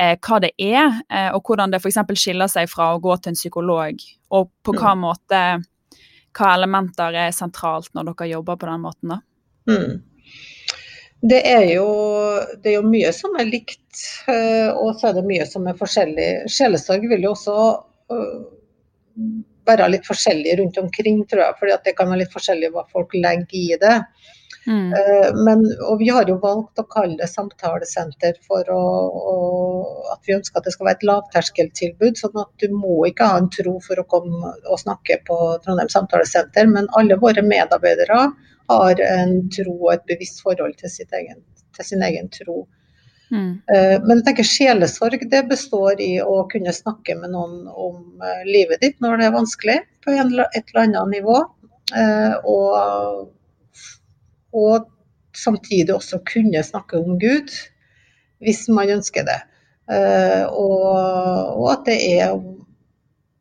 eh, 0.00 0.14
hva 0.14 0.42
det 0.42 0.54
er, 0.58 1.02
og 1.34 1.42
hvordan 1.46 1.72
det 1.72 1.82
f.eks. 1.82 2.02
skiller 2.18 2.50
seg 2.50 2.70
fra 2.70 2.94
å 2.94 3.02
gå 3.02 3.16
til 3.18 3.34
en 3.34 3.38
psykolog, 3.38 4.06
og 4.34 4.52
på 4.62 4.74
hva 4.76 4.94
mm. 4.94 5.04
måte 5.06 5.42
hva 6.36 6.52
elementer 6.56 7.16
er 7.26 7.34
sentralt 7.34 7.90
når 7.96 8.12
dere 8.12 8.30
jobber 8.34 8.58
på 8.60 8.68
den 8.68 8.84
måten? 8.84 9.14
da? 9.14 9.20
Mm. 9.68 9.98
Det 11.18 11.40
er, 11.50 11.64
jo, 11.72 11.88
det 12.62 12.70
er, 12.70 12.76
jo, 12.76 12.86
mye 12.86 13.10
som 13.16 13.34
er 13.40 13.48
likt, 13.48 14.02
eh, 14.30 14.68
og 14.70 14.92
så 15.00 15.08
er 15.08 15.16
det 15.16 15.26
mye 15.26 15.46
som 15.50 15.66
er 15.66 15.78
forskjellig. 15.78 16.28
Sjelesorg 16.52 17.08
vil 17.10 17.26
jo 17.26 17.32
også 17.32 17.56
øh, 18.14 18.36
være 19.66 19.88
litt 19.90 20.06
forskjellig 20.06 20.54
rundt 20.60 20.78
omkring, 20.78 21.24
tror 21.26 21.42
jeg. 21.42 21.56
For 21.58 21.74
det 21.88 21.96
kan 21.98 22.12
være 22.12 22.22
litt 22.22 22.36
forskjellig 22.36 22.70
hva 22.74 22.86
folk 22.92 23.16
legger 23.18 23.58
i 23.58 23.66
det. 23.82 23.96
Mm. 24.68 24.92
Eh, 24.92 25.34
men, 25.34 25.62
og 25.88 25.98
vi 25.98 26.10
har 26.12 26.28
jo 26.28 26.36
valgt 26.42 26.80
å 26.80 26.84
kalle 26.92 27.16
det 27.16 27.30
samtalesenter 27.30 28.36
for 28.44 28.68
å, 28.68 28.80
å, 29.32 29.36
at 30.12 30.28
vi 30.28 30.34
ønsker 30.36 30.60
at 30.60 30.66
det 30.68 30.74
skal 30.74 30.90
være 30.90 31.00
et 31.00 31.06
lavterskeltilbud. 31.08 32.18
sånn 32.20 32.40
at 32.42 32.50
du 32.60 32.74
må 32.76 32.98
ikke 33.08 33.30
ha 33.30 33.38
en 33.40 33.48
tro 33.54 33.78
for 33.84 34.00
å 34.00 34.06
komme 34.10 34.52
og 34.58 34.82
snakke 34.82 35.22
på 35.28 35.38
Trondheim 35.64 35.88
samtalesenter, 35.92 36.68
men 36.68 36.90
alle 37.00 37.16
våre 37.20 37.44
medarbeidere 37.44 38.26
har 38.68 39.00
en 39.06 39.38
tro 39.54 39.76
og 39.78 39.94
et 39.94 40.04
bevisst 40.10 40.42
forhold 40.44 40.76
til, 40.76 40.92
egen, 41.16 41.40
til 41.76 41.88
sin 41.88 42.04
egen 42.04 42.28
tro. 42.34 42.66
Mm. 43.32 43.54
Eh, 43.72 43.96
men 44.04 44.18
jeg 44.18 44.26
tenker 44.26 44.50
sjelesorg 44.50 45.24
det 45.32 45.46
består 45.48 46.00
i 46.04 46.18
å 46.20 46.42
kunne 46.52 46.76
snakke 46.76 47.16
med 47.16 47.32
noen 47.32 47.64
om 47.72 48.20
eh, 48.20 48.44
livet 48.44 48.84
ditt 48.84 49.00
når 49.04 49.16
det 49.16 49.30
er 49.30 49.34
vanskelig, 49.38 49.80
på 50.04 50.12
et 50.12 50.20
eller 50.28 50.84
annet 50.84 51.16
nivå. 51.16 51.40
Og 52.48 53.28
og 54.54 54.88
samtidig 55.36 55.94
også 55.94 56.20
kunne 56.32 56.62
snakke 56.64 56.98
om 56.98 57.18
Gud, 57.20 57.54
hvis 58.44 58.68
man 58.68 58.90
ønsker 58.98 59.26
det. 59.28 59.40
Uh, 59.88 60.44
og, 60.52 60.86
og, 61.56 61.66
at 61.72 61.86
det 61.86 61.98
er 62.20 62.34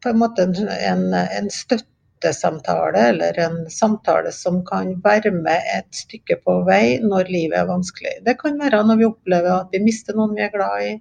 på 0.04 0.12
en 0.14 0.20
måte 0.22 0.46
en, 0.48 1.02
en, 1.12 1.50
støttesamtale, 1.52 3.10
eller 3.12 3.40
en 3.44 3.58
samtale 3.72 4.32
som 4.32 4.62
kan 4.66 4.94
være 5.04 5.34
med 5.36 5.68
et 5.76 5.90
stykke 5.92 6.40
på 6.46 6.62
vei 6.70 7.00
når 7.04 7.32
livet 7.34 7.60
er 7.60 7.68
vanskelig. 7.68 8.16
Det 8.26 8.38
kan 8.40 8.60
være 8.62 8.86
når 8.88 9.02
vi 9.02 9.10
opplever 9.10 9.58
at 9.58 9.76
vi 9.76 9.84
mister 9.84 10.16
noen 10.16 10.38
vi 10.38 10.46
er 10.46 10.54
glad 10.56 10.88
i. 10.88 10.94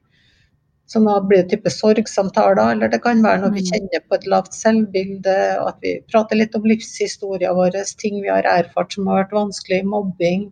Som 0.86 1.08
blir 1.26 1.42
type 1.50 1.70
sorgsamtaler, 1.72 2.76
eller 2.76 2.90
det 2.92 3.00
kan 3.02 3.22
være 3.24 3.42
når 3.42 3.54
vi 3.56 3.62
mm. 3.64 3.70
kjenner 3.72 4.02
på 4.06 4.18
et 4.18 4.26
lavt 4.30 4.54
selvbilde, 4.54 5.38
og 5.58 5.72
at 5.72 5.80
vi 5.82 5.96
prater 6.12 6.38
litt 6.38 6.54
om 6.54 6.68
livshistorien 6.68 7.56
vår, 7.58 7.80
ting 7.98 8.20
vi 8.20 8.30
har 8.30 8.46
erfart 8.46 8.94
som 8.94 9.10
har 9.10 9.24
vært 9.24 9.34
vanskelig, 9.34 9.80
mobbing, 9.90 10.44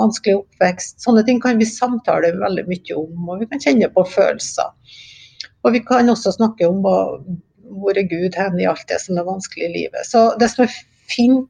vanskelig 0.00 0.38
oppvekst. 0.38 0.96
Sånne 1.04 1.26
ting 1.28 1.42
kan 1.44 1.60
vi 1.60 1.68
samtale 1.68 2.32
veldig 2.40 2.64
mye 2.70 2.96
om, 2.96 3.28
og 3.28 3.44
vi 3.44 3.50
kan 3.52 3.60
kjenne 3.60 3.90
på 3.92 4.06
følelser. 4.14 4.72
Og 5.64 5.74
vi 5.76 5.82
kan 5.84 6.08
også 6.08 6.32
snakke 6.38 6.68
om 6.70 6.80
hvor 6.80 7.98
er 7.98 8.08
Gud 8.08 8.36
hen 8.38 8.60
i 8.60 8.68
alt 8.70 8.86
det 8.88 9.00
som 9.02 9.18
er 9.18 9.28
vanskelig 9.28 9.68
i 9.68 9.74
livet. 9.74 10.08
Så 10.08 10.30
det 10.40 10.48
som 10.52 10.64
er 10.64 10.80
fint 11.10 11.48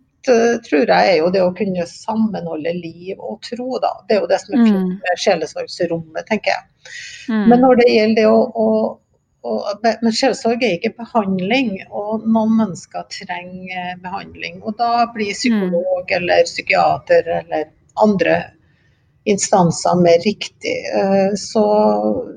tror 0.66 0.90
jeg 0.90 1.12
er 1.12 1.16
jo 1.21 1.30
det 1.35 1.42
å 1.45 1.54
kunne 1.56 1.87
sammenholde 1.90 2.73
liv 2.76 3.16
og 3.16 3.40
tro, 3.47 3.78
da. 3.83 3.92
Det 4.09 4.16
er 4.16 4.23
jo 4.25 4.30
det 4.30 4.40
som 4.42 4.56
er 4.56 4.62
fint 4.64 4.83
mm. 4.83 4.92
med 5.02 5.23
sjelesorgsrommet, 5.25 6.28
tenker 6.28 6.54
jeg. 6.54 6.92
Mm. 7.30 7.45
Men 7.50 7.64
når 7.64 7.80
det 7.80 7.88
gjelder 7.92 8.21
det 8.21 8.26
å, 8.30 8.40
å, 8.64 8.68
å 9.47 9.54
Men 9.85 10.16
sjelesorg 10.18 10.66
er 10.66 10.76
ikke 10.76 10.97
behandling, 10.99 11.73
og 11.90 12.26
noen 12.26 12.59
mennesker 12.61 13.06
trenger 13.14 13.97
behandling. 14.02 14.61
Og 14.64 14.78
da 14.80 15.06
blir 15.14 15.37
psykolog 15.37 16.04
mm. 16.06 16.14
eller 16.21 16.47
psykiater 16.50 17.33
eller 17.40 17.71
andre 18.02 18.40
instanser 19.26 19.95
mer 20.02 20.18
riktig. 20.25 20.76
Eh, 20.95 21.35
så, 21.35 21.64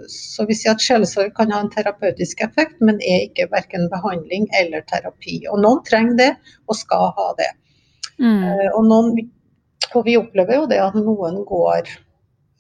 så 0.10 0.46
vi 0.50 0.58
sier 0.58 0.74
at 0.74 0.84
sjelesorg 0.84 1.36
kan 1.38 1.54
ha 1.54 1.62
en 1.64 1.72
terapeutisk 1.74 2.42
effekt, 2.46 2.80
men 2.82 3.02
er 3.06 3.28
ikke 3.28 3.50
verken 3.54 3.90
behandling 3.94 4.48
eller 4.58 4.86
terapi. 4.90 5.44
Og 5.52 5.62
noen 5.62 5.84
trenger 5.88 6.18
det, 6.20 6.32
og 6.68 6.80
skal 6.80 7.12
ha 7.18 7.28
det. 7.38 7.52
Mm. 8.20 8.44
Uh, 8.44 8.68
og, 8.76 8.84
noen, 8.88 9.32
og, 9.94 10.04
vi 10.06 10.18
opplever 10.20 10.62
jo 10.62 10.70
det 10.72 10.80
at 10.84 10.98
noen 11.00 11.40
går 11.48 11.92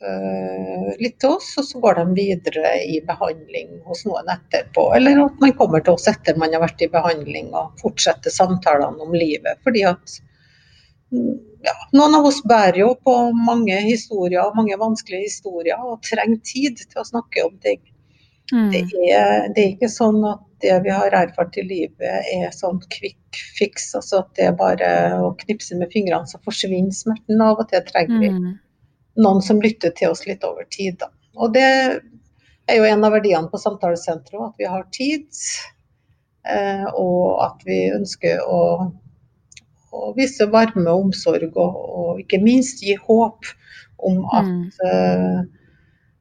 uh, 0.03 0.87
litt 1.01 1.17
til 1.21 1.35
oss, 1.35 1.51
og 1.59 1.67
så 1.67 1.81
går 1.83 1.99
de 1.99 2.05
videre 2.21 2.73
i 2.85 3.01
behandling 3.05 3.75
hos 3.89 4.05
noen 4.07 4.31
etterpå. 4.35 4.89
Eller 4.97 5.19
at 5.25 5.43
man 5.43 5.55
kommer 5.59 5.83
til 5.83 5.97
oss 5.97 6.07
etter 6.11 6.39
man 6.39 6.55
har 6.55 6.63
vært 6.63 6.85
i 6.85 6.91
behandling 6.91 7.51
og 7.53 7.75
fortsetter 7.83 8.33
samtalene 8.33 9.05
om 9.05 9.15
livet. 9.15 9.59
fordi 9.67 9.85
at 9.89 10.17
mm, 11.11 11.37
ja, 11.67 11.75
noen 11.91 12.15
av 12.19 12.27
oss 12.31 12.41
bærer 12.47 12.81
jo 12.85 12.93
på 13.03 13.15
mange 13.35 13.75
historier, 13.83 14.55
mange 14.55 14.79
vanskelige 14.79 15.27
historier, 15.27 15.79
og 15.83 16.03
trenger 16.07 16.39
tid 16.47 16.79
til 16.85 17.01
å 17.03 17.07
snakke 17.07 17.43
om 17.47 17.57
ting. 17.63 17.81
Mm. 18.53 18.69
Det, 18.71 18.83
er, 19.13 19.47
det, 19.53 19.61
er, 19.61 19.73
ikke 19.75 19.89
sånn 19.91 20.23
at 20.25 20.41
det 20.63 20.75
vi 20.85 20.91
har 20.93 21.13
erfart 21.15 21.57
i 21.59 21.63
livet 21.67 22.29
er 22.33 22.49
sånn 22.55 22.79
quick 22.91 23.39
fix, 23.57 23.91
altså 23.95 24.23
at 24.23 24.31
det 24.39 24.47
er 24.49 24.57
bare 24.57 24.89
å 25.21 25.31
knipse 25.43 25.77
med 25.77 25.91
fingrene 25.93 26.27
så 26.29 26.41
forsvinner 26.45 26.95
smerten. 26.95 27.41
Av 27.45 27.61
og 27.61 27.69
til 27.71 27.83
trenger 27.87 28.23
vi 28.23 28.31
mm. 28.35 28.47
noen 29.23 29.43
som 29.45 29.61
lytter 29.63 29.93
til 29.97 30.13
oss 30.13 30.25
litt 30.27 30.45
over 30.47 30.67
tid. 30.73 30.97
Da. 31.01 31.11
Og 31.39 31.53
det 31.55 31.67
er 32.69 32.79
jo 32.79 32.87
en 32.89 33.05
av 33.05 33.13
verdiene 33.17 33.51
på 33.51 33.61
samtalesenteret, 33.61 34.49
at 34.49 34.61
vi 34.61 34.69
har 34.69 34.87
tid. 34.95 35.27
Eh, 36.49 36.85
og 36.97 37.39
at 37.43 37.63
vi 37.67 37.79
ønsker 37.93 38.41
å, 38.47 38.61
å 39.93 40.11
vise 40.17 40.47
varme 40.49 40.87
og 40.87 41.09
omsorg, 41.09 41.51
og, 41.53 41.77
og, 41.77 42.11
ikke 42.23 42.41
minst 42.41 42.83
gi 42.85 42.95
håp 42.97 43.49
om 44.07 44.21
at 44.31 44.47
mm. 44.47 45.49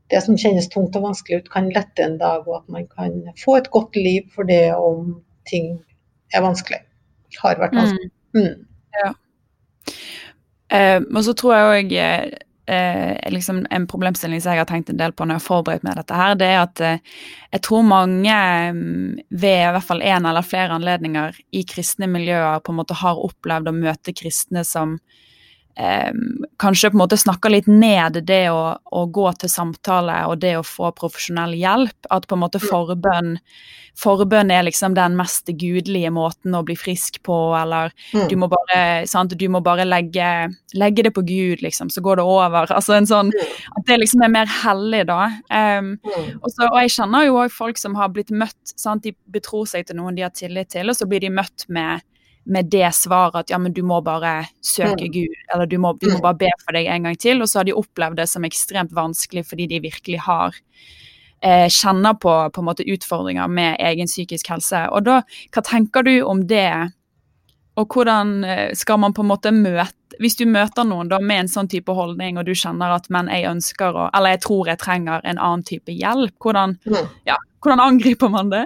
Eh, 0.09 0.15
det 0.15 0.25
som 0.25 0.39
kjennes 0.41 0.69
tungt 0.73 0.97
og 0.97 1.07
vanskelig 1.11 1.43
ut, 1.43 1.51
kan 1.53 1.71
lette 1.75 2.05
en 2.05 2.19
dag, 2.21 2.49
og 2.49 2.63
at 2.63 2.69
man 2.73 2.89
kan 2.89 3.23
få 3.45 3.59
et 3.61 3.71
godt 3.71 3.97
liv 3.97 4.29
for 4.35 4.49
det 4.49 4.73
om 4.75 5.19
ting 5.49 5.79
er 6.35 6.45
vanskelig. 6.45 6.83
Har 7.43 7.61
vært 7.61 7.77
vanskelig. 7.77 8.11
Mm. 8.37 8.45
Mm. 8.45 8.67
Ja. 8.99 9.15
Eh, 10.69 11.01
og 11.01 11.25
så 11.25 11.35
tror 11.37 11.55
jeg 11.55 11.69
òg 11.73 11.93
eh, 12.69 13.31
liksom 13.33 13.67
en 13.71 13.87
problemstilling 13.89 14.41
som 14.41 14.53
jeg 14.53 14.63
har 14.63 14.69
tenkt 14.69 14.91
en 14.93 15.01
del 15.01 15.15
på 15.17 15.25
når 15.25 15.39
jeg 15.39 15.43
har 15.43 15.47
forberedt 15.47 15.87
meg 15.87 15.97
dette 15.97 16.19
her, 16.19 16.35
det 16.39 16.49
er 16.49 16.59
at 16.61 16.83
eh, 16.85 17.23
jeg 17.55 17.65
tror 17.65 17.87
mange 17.89 18.35
mm, 18.77 19.15
ved 19.31 19.63
i 19.63 19.71
hvert 19.77 19.89
fall 19.89 20.05
én 20.05 20.29
eller 20.29 20.47
flere 20.47 20.77
anledninger 20.77 21.39
i 21.57 21.65
kristne 21.69 22.11
miljøer 22.11 22.61
på 22.61 22.75
en 22.75 22.81
måte 22.83 22.99
har 23.01 23.25
opplevd 23.25 23.73
å 23.73 23.77
møte 23.77 24.17
kristne 24.17 24.65
som 24.69 24.99
eh, 25.77 26.13
kanskje 26.59 26.91
på 26.91 26.97
en 26.97 27.03
måte 27.03 27.17
snakker 27.17 27.53
litt 27.53 27.67
ned 27.67 28.21
det 28.27 28.47
å, 28.51 28.77
å, 28.79 29.07
gå 29.07 29.27
til 29.41 29.51
samtale 29.53 30.21
og 30.29 30.41
det 30.43 30.57
å 30.59 30.67
få 30.67 30.93
profesjonell 30.97 31.55
hjelp. 31.59 32.09
At 32.11 32.29
på 32.29 32.37
en 32.37 32.43
måte 32.43 32.61
forbønn, 32.63 33.37
forbønn 33.99 34.53
er 34.55 34.67
liksom 34.67 34.95
den 34.97 35.17
mest 35.19 35.51
gudelige 35.61 36.11
måten 36.15 36.55
å 36.55 36.63
bli 36.67 36.77
frisk 36.79 37.21
på, 37.27 37.37
eller 37.59 37.93
mm. 38.15 38.27
du 38.31 38.37
må 38.41 38.51
bare, 38.53 39.07
sant, 39.11 39.35
du 39.39 39.47
må 39.51 39.63
bare 39.65 39.87
legge, 39.89 40.29
legge, 40.79 41.07
det 41.07 41.15
på 41.17 41.25
Gud, 41.27 41.63
liksom, 41.65 41.91
så 41.91 42.03
går 42.05 42.21
det 42.21 42.27
over. 42.27 42.71
Altså 42.75 42.99
en 42.99 43.09
sånn, 43.09 43.33
At 43.79 43.87
det 43.89 44.01
liksom 44.01 44.23
er 44.25 44.35
mer 44.35 44.51
hellig, 44.63 45.05
da. 45.09 45.25
Um, 45.51 45.95
og, 46.41 46.51
så, 46.53 46.69
og, 46.69 46.79
jeg 46.83 46.95
kjenner 46.99 47.27
jo 47.29 47.41
òg 47.43 47.55
folk 47.55 47.81
som 47.81 47.97
har 47.99 48.13
blitt 48.15 48.31
møtt, 48.35 48.59
sant, 48.75 49.07
de 49.07 49.15
betror 49.33 49.67
seg 49.69 49.89
til 49.89 49.99
noen 49.99 50.19
de 50.19 50.27
har 50.27 50.35
tillit 50.35 50.71
til, 50.75 50.91
og 50.91 50.99
så 50.99 51.07
blir 51.09 51.23
de 51.25 51.33
møtt 51.35 51.67
med 51.73 52.03
med 52.49 52.71
det 52.73 52.89
svaret 52.97 53.43
at 53.43 53.51
ja, 53.53 53.59
men 53.61 53.75
du 53.77 53.83
må 53.87 54.01
bare 54.05 54.49
søke 54.65 55.07
mm. 55.09 55.13
Gud, 55.13 55.35
eller 55.55 55.69
du 55.69 55.77
må, 55.79 55.93
du 56.01 56.09
må 56.09 56.19
mm. 56.19 56.25
bare 56.25 56.41
be 56.41 56.53
for 56.65 56.77
deg 56.77 56.89
en 56.89 57.09
gang 57.09 57.19
til. 57.21 57.43
Og 57.45 57.51
så 57.51 57.61
har 57.61 57.69
de 57.69 57.77
opplevd 57.77 58.21
det 58.23 58.29
som 58.31 58.47
ekstremt 58.49 58.95
vanskelig 58.97 59.45
fordi 59.51 59.69
de 59.71 59.83
virkelig 59.85 60.23
har 60.25 60.57
eh, 61.43 61.69
kjenner 61.69 62.17
på, 62.17 62.35
på 62.55 62.63
en 62.63 62.69
måte 62.71 62.87
utfordringer 62.89 63.51
med 63.53 63.77
egen 63.91 64.09
psykisk 64.09 64.49
helse. 64.55 64.87
Og 64.95 65.05
da, 65.09 65.21
hva 65.55 65.65
tenker 65.67 66.07
du 66.09 66.15
om 66.25 66.47
det? 66.49 66.73
Og 67.79 67.95
hvordan 67.95 68.41
eh, 68.45 68.73
skal 68.75 69.01
man 69.05 69.15
på 69.15 69.23
en 69.23 69.31
måte 69.31 69.55
møte 69.55 69.95
Hvis 70.19 70.35
du 70.35 70.49
møter 70.51 70.83
noen 70.89 71.11
da 71.13 71.21
med 71.23 71.45
en 71.45 71.51
sånn 71.53 71.69
type 71.71 71.95
holdning, 71.95 72.41
og 72.41 72.49
du 72.49 72.55
kjenner 72.57 72.97
at 72.97 73.07
men 73.13 73.29
jeg 73.31 73.47
ønsker 73.47 73.95
å 73.95 74.09
Eller 74.17 74.35
jeg 74.35 74.43
tror 74.49 74.73
jeg 74.73 74.81
trenger 74.83 75.23
en 75.23 75.39
annen 75.39 75.63
type 75.69 75.95
hjelp, 75.95 76.35
hvordan, 76.43 76.75
mm. 76.89 77.15
ja, 77.29 77.37
hvordan 77.63 77.85
angriper 77.85 78.33
man 78.33 78.51
det? 78.51 78.65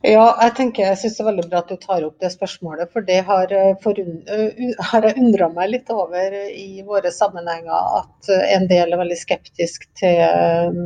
Ja, 0.00 0.22
jeg 0.40 0.54
tenker, 0.56 0.86
jeg 0.86 0.96
syns 0.96 1.18
det 1.18 1.20
er 1.22 1.26
veldig 1.28 1.42
bra 1.50 1.60
at 1.60 1.68
du 1.68 1.76
tar 1.76 2.04
opp 2.06 2.22
det 2.22 2.30
spørsmålet. 2.32 2.88
For 2.94 3.04
det 3.04 3.18
har, 3.28 3.52
uh, 3.52 4.76
har 4.90 5.06
jeg 5.06 5.20
undra 5.20 5.48
meg 5.52 5.74
litt 5.74 5.90
over 5.92 6.36
i 6.48 6.80
våre 6.86 7.12
sammenhenger. 7.12 8.00
At 8.00 8.30
en 8.38 8.64
del 8.70 8.94
er 8.94 9.02
veldig 9.02 9.18
skeptisk 9.20 9.84
til, 10.00 10.78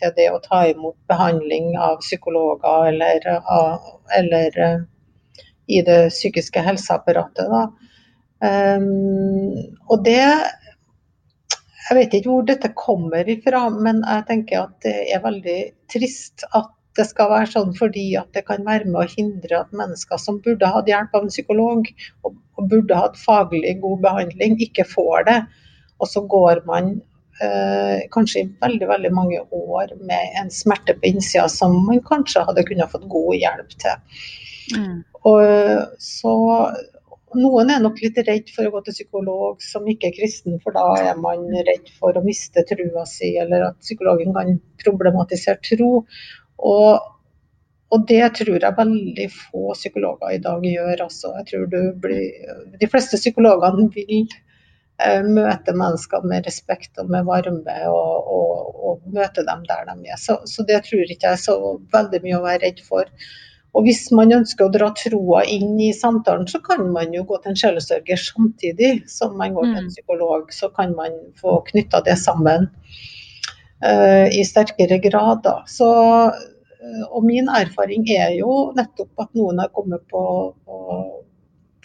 til 0.00 0.14
det 0.16 0.26
å 0.34 0.40
ta 0.42 0.64
imot 0.72 0.98
behandling 1.10 1.76
av 1.78 2.00
psykologer 2.02 2.90
eller, 2.90 3.28
eller 4.18 4.58
i 5.68 5.82
det 5.86 6.00
psykiske 6.10 6.64
helseapparatet. 6.64 7.54
Um, 8.42 9.54
og 9.90 10.02
det 10.06 10.22
Jeg 11.88 11.96
vet 11.96 12.14
ikke 12.14 12.28
hvor 12.28 12.42
dette 12.44 12.68
kommer 12.76 13.28
ifra, 13.32 13.62
men 13.72 14.02
jeg 14.02 14.26
tenker 14.28 14.66
at 14.66 14.74
det 14.84 14.96
er 15.14 15.22
veldig 15.24 15.60
trist 15.88 16.44
at 16.52 16.74
det 16.98 17.06
skal 17.08 17.30
være 17.32 17.50
sånn 17.52 17.74
fordi 17.78 18.06
at 18.20 18.30
det 18.36 18.44
kan 18.48 18.64
være 18.66 18.88
med 18.88 19.00
å 19.02 19.10
hindre 19.10 19.60
at 19.62 19.76
mennesker 19.76 20.20
som 20.20 20.40
burde 20.44 20.70
hatt 20.74 20.90
hjelp 20.90 21.14
av 21.14 21.26
en 21.26 21.32
psykolog, 21.32 21.90
og, 22.26 22.34
og 22.58 22.72
burde 22.72 22.98
hatt 22.98 23.20
faglig 23.20 23.76
god 23.84 24.02
behandling, 24.06 24.58
ikke 24.66 24.86
får 24.88 25.28
det. 25.28 25.38
Og 25.98 26.10
så 26.10 26.24
går 26.30 26.62
man 26.66 26.92
eh, 27.42 28.04
kanskje 28.14 28.44
i 28.44 28.50
veldig 28.62 28.90
veldig 28.90 29.14
mange 29.14 29.40
år 29.54 29.94
med 30.00 30.38
en 30.42 30.52
smerte 30.54 30.98
på 30.98 31.12
innsida 31.12 31.48
som 31.52 31.74
man 31.86 32.02
kanskje 32.06 32.44
hadde 32.48 32.66
kunnet 32.68 32.94
fått 32.94 33.08
god 33.10 33.34
hjelp 33.38 33.74
til. 33.82 34.22
Mm. 34.76 35.00
Og 35.26 35.98
så 36.02 36.34
noen 37.36 37.70
er 37.72 37.80
nok 37.84 37.98
litt 38.00 38.18
redd 38.24 38.50
for 38.54 38.66
å 38.66 38.72
gå 38.72 38.82
til 38.86 38.96
psykolog 38.96 39.62
som 39.64 39.86
ikke 39.90 40.08
er 40.08 40.16
kristen, 40.16 40.56
for 40.62 40.76
da 40.76 40.86
er 41.10 41.18
man 41.20 41.44
redd 41.52 41.90
for 41.98 42.16
å 42.16 42.24
miste 42.24 42.64
trua 42.68 43.04
si, 43.08 43.34
eller 43.40 43.66
at 43.70 43.80
psykologen 43.84 44.32
kan 44.36 44.54
problematisere 44.84 45.60
tro. 45.66 45.90
Og, 46.58 47.00
og, 47.90 48.04
det 48.08 48.34
tror 48.40 48.58
jeg 48.58 48.76
veldig 48.76 49.28
få 49.34 49.72
psykologer 49.76 50.34
i 50.34 50.42
dag 50.44 50.64
gjør. 50.66 51.04
Altså. 51.06 51.32
Jeg 51.38 51.48
tror 51.50 51.96
blir, 52.02 52.54
De 52.80 52.90
fleste 52.90 53.20
psykologene 53.20 53.88
vil 53.94 54.28
eh, 54.98 55.24
møte 55.24 55.74
mennesker 55.74 56.26
med 56.26 56.46
respekt 56.48 56.98
og 56.98 57.10
med 57.14 57.28
varme, 57.28 57.76
og, 57.90 58.32
og, 58.38 58.80
og 58.84 59.12
møte 59.14 59.46
dem 59.46 59.66
der 59.68 59.84
de 59.90 59.98
er. 60.08 60.18
Så, 60.20 60.40
så, 60.46 60.66
det 60.68 60.82
tror 60.88 61.04
ikke 61.04 61.30
jeg 61.30 61.36
er 61.36 61.44
så 61.44 61.76
veldig 61.94 62.24
mye 62.24 62.40
å 62.40 62.46
være 62.46 62.64
redd 62.66 62.82
for. 62.86 63.10
Og 63.76 63.84
Hvis 63.84 64.08
man 64.16 64.32
ønsker 64.32 64.64
å 64.64 64.72
dra 64.74 64.88
troa 64.96 65.42
inn 65.46 65.76
i 65.84 65.92
samtalen, 65.94 66.48
så 66.50 66.58
kan 66.64 66.88
man 66.90 67.12
jo 67.14 67.22
gå 67.28 67.36
til 67.38 67.52
en 67.52 67.58
sjelesørger 67.60 68.18
samtidig 68.18 68.92
som 69.12 69.36
man 69.38 69.54
går 69.54 69.68
til 69.68 69.76
en 69.76 69.86
mm. 69.86 69.92
psykolog. 69.92 70.48
Så 70.56 70.70
kan 70.74 70.96
man 70.96 71.14
få 71.38 71.60
knytta 71.68 72.00
det 72.06 72.16
sammen. 72.18 72.66
Eh, 73.84 74.38
i 74.40 74.44
sterkere 74.44 74.98
grad. 74.98 75.42
Da. 75.44 75.62
Så, 75.66 75.88
eh, 76.26 77.04
og 77.10 77.24
min 77.24 77.48
erfaring 77.48 78.08
er 78.10 78.34
jo 78.38 78.72
nettopp 78.76 79.22
at 79.22 79.30
noen 79.38 79.62
har 79.62 79.70
kommet 79.74 80.02
på, 80.10 80.22
på 80.66 80.78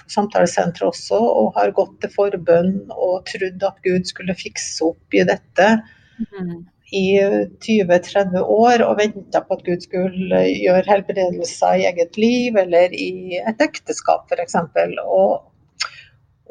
samtalesenteret 0.09 0.89
også 0.89 1.19
og 1.21 1.53
har 1.57 1.73
gått 1.77 1.99
til 2.01 2.11
forbønn 2.13 2.75
og 2.91 3.23
trodd 3.29 3.65
at 3.69 3.77
Gud 3.85 4.09
skulle 4.09 4.35
fikse 4.37 4.89
opp 4.89 5.17
i 5.17 5.25
dette. 5.27 5.75
Mm. 6.13 6.69
i 6.93 7.17
20-30 7.65 8.35
år 8.53 8.83
og 8.85 8.99
venta 8.99 9.39
på 9.41 9.55
at 9.55 9.63
Gud 9.65 9.81
skulle 9.81 10.41
gjøre 10.45 10.83
helbredelser 10.85 11.79
i 11.79 11.87
eget 11.89 12.19
liv 12.21 12.59
eller 12.61 12.93
i 12.93 13.39
et 13.41 13.63
ekteskap 13.65 14.29
f.eks. 14.29 14.53
Og, 15.01 15.31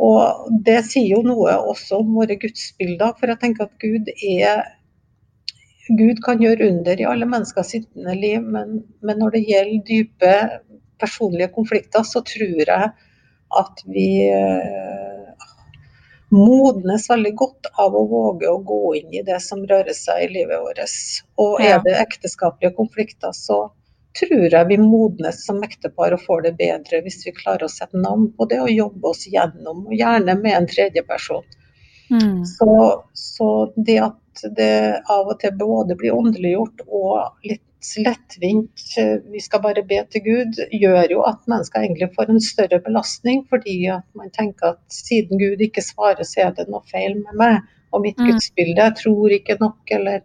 og 0.03 0.51
det 0.67 0.81
sier 0.89 1.13
jo 1.15 1.23
noe 1.29 1.55
også 1.61 2.01
om 2.03 2.11
våre 2.19 2.35
gudsbilder, 2.43 3.15
for 3.21 3.31
jeg 3.31 3.39
tenker 3.45 3.71
at 3.71 3.87
Gud 3.87 4.11
er 4.19 4.65
Gud 5.99 6.23
kan 6.25 6.43
gjøre 6.43 6.69
under 6.71 7.01
i 7.01 7.07
alle 7.09 7.29
mennesker 7.29 7.67
sittende 7.67 8.15
liv, 8.17 8.43
men, 8.43 8.81
men, 9.05 9.19
når 9.21 9.37
det 9.37 9.47
gjelder 9.49 9.87
dype 9.89 10.35
personlige 11.03 11.51
konflikter, 11.55 12.07
så 12.07 12.23
tror 12.27 12.63
jeg 12.63 12.93
at 13.53 13.83
vi 13.93 14.07
eh, 14.31 15.47
modnes 16.33 17.09
veldig 17.11 17.35
godt 17.37 17.69
av 17.83 17.97
å 17.97 18.07
våge 18.09 18.49
å 18.49 18.63
gå 18.65 18.81
inn 19.03 19.13
i 19.21 19.25
det 19.27 19.39
som 19.45 19.61
rører 19.69 19.93
seg 19.97 20.25
i 20.25 20.33
livet 20.39 20.63
vårt. 20.65 20.97
Og 21.43 21.61
er 21.61 21.83
det 21.85 21.99
ekteskapelige 22.01 22.77
konflikter, 22.79 23.35
så 23.37 23.67
tror 24.19 24.49
jeg 24.53 24.69
vi 24.69 24.79
modnes 24.81 25.43
som 25.47 25.61
ektepar 25.65 26.17
og 26.17 26.25
får 26.27 26.47
det 26.47 26.55
bedre 26.61 27.01
hvis 27.05 27.23
vi 27.27 27.35
klarer 27.37 27.67
å 27.67 27.73
sette 27.73 28.01
navn 28.01 28.29
på 28.37 28.49
det 28.49 28.61
og 28.65 28.73
jobbe 28.73 29.13
oss 29.13 29.27
gjennom, 29.29 29.87
og 29.89 29.95
gjerne 29.97 30.37
med 30.41 30.57
en 30.57 30.69
tredjeperson. 30.69 31.45
Mm. 32.13 32.43
Så, 32.49 32.73
så, 33.17 33.49
det 33.77 33.99
at 34.05 34.19
det 34.57 35.03
av 35.11 35.29
og 35.29 35.39
til 35.43 35.55
både 35.59 35.97
blir 35.99 36.17
åndeliggjort 36.17 36.85
og 36.89 37.47
litt 37.49 37.63
lettvint, 37.99 38.83
vi 39.33 39.41
skal 39.43 39.63
bare 39.65 39.83
be 39.83 39.99
til 40.13 40.23
Gud, 40.23 40.61
gjør 40.71 41.17
jo 41.17 41.25
at 41.27 41.41
mennesker 41.51 41.83
egentlig 41.83 42.13
får 42.15 42.31
en 42.31 42.43
større 42.45 42.79
belastning, 42.85 43.43
fordi 43.51 43.75
at 43.91 44.07
man 44.19 44.31
tenker 44.31 44.77
at 44.77 44.83
siden 44.95 45.41
Gud 45.41 45.65
ikke 45.67 45.83
svarer, 45.83 46.23
så 46.23 46.47
er 46.47 46.55
det 46.59 46.69
noe 46.71 46.85
feil 46.93 47.19
med 47.19 47.35
meg 47.41 47.59
og 47.93 48.05
mitt 48.07 48.21
mm. 48.23 48.31
gudsbilde. 48.31 48.87
Jeg 48.87 48.99
tror 49.03 49.35
ikke 49.35 49.59
nok, 49.61 49.81
eller 49.99 50.23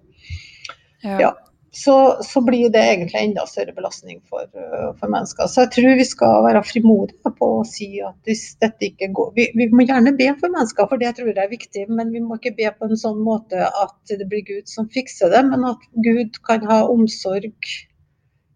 ja. 1.01 1.17
ja 1.25 1.33
så, 1.77 2.17
så, 2.23 2.41
blir 2.41 2.69
det 2.73 2.81
egentlig 2.81 3.19
enda 3.21 3.43
større 3.45 3.73
belastning 3.75 4.21
for, 4.29 4.45
uh, 4.57 4.93
for, 4.97 5.11
mennesker. 5.13 5.49
Så 5.51 5.65
jeg 5.65 5.73
tror 5.75 5.97
vi 5.99 6.05
skal 6.09 6.45
være 6.47 6.63
frimodige 6.65 7.33
på 7.37 7.49
å 7.59 7.65
si 7.67 7.89
at 8.01 8.15
hvis 8.25 8.45
dette 8.63 8.89
ikke 8.89 9.11
går 9.17 9.33
vi, 9.35 9.49
vi, 9.59 9.67
må 9.73 9.85
gjerne 9.85 10.15
be 10.17 10.31
for 10.39 10.53
mennesker, 10.53 10.89
for 10.89 11.01
det 11.01 11.13
tror 11.17 11.29
jeg 11.29 11.43
er 11.43 11.51
viktig, 11.51 11.83
men 11.99 12.13
vi 12.15 12.23
må 12.23 12.39
ikke 12.39 12.55
be 12.57 12.71
på 12.79 12.89
en 12.89 12.97
sånn 12.97 13.19
måte 13.25 13.67
at 13.67 14.15
det 14.15 14.25
blir 14.31 14.45
Gud 14.47 14.71
som 14.71 14.89
fikser 14.93 15.33
det, 15.35 15.43
men 15.51 15.67
at 15.69 15.85
Gud 16.07 16.41
kan 16.47 16.65
ha 16.71 16.81
omsorg 16.89 17.53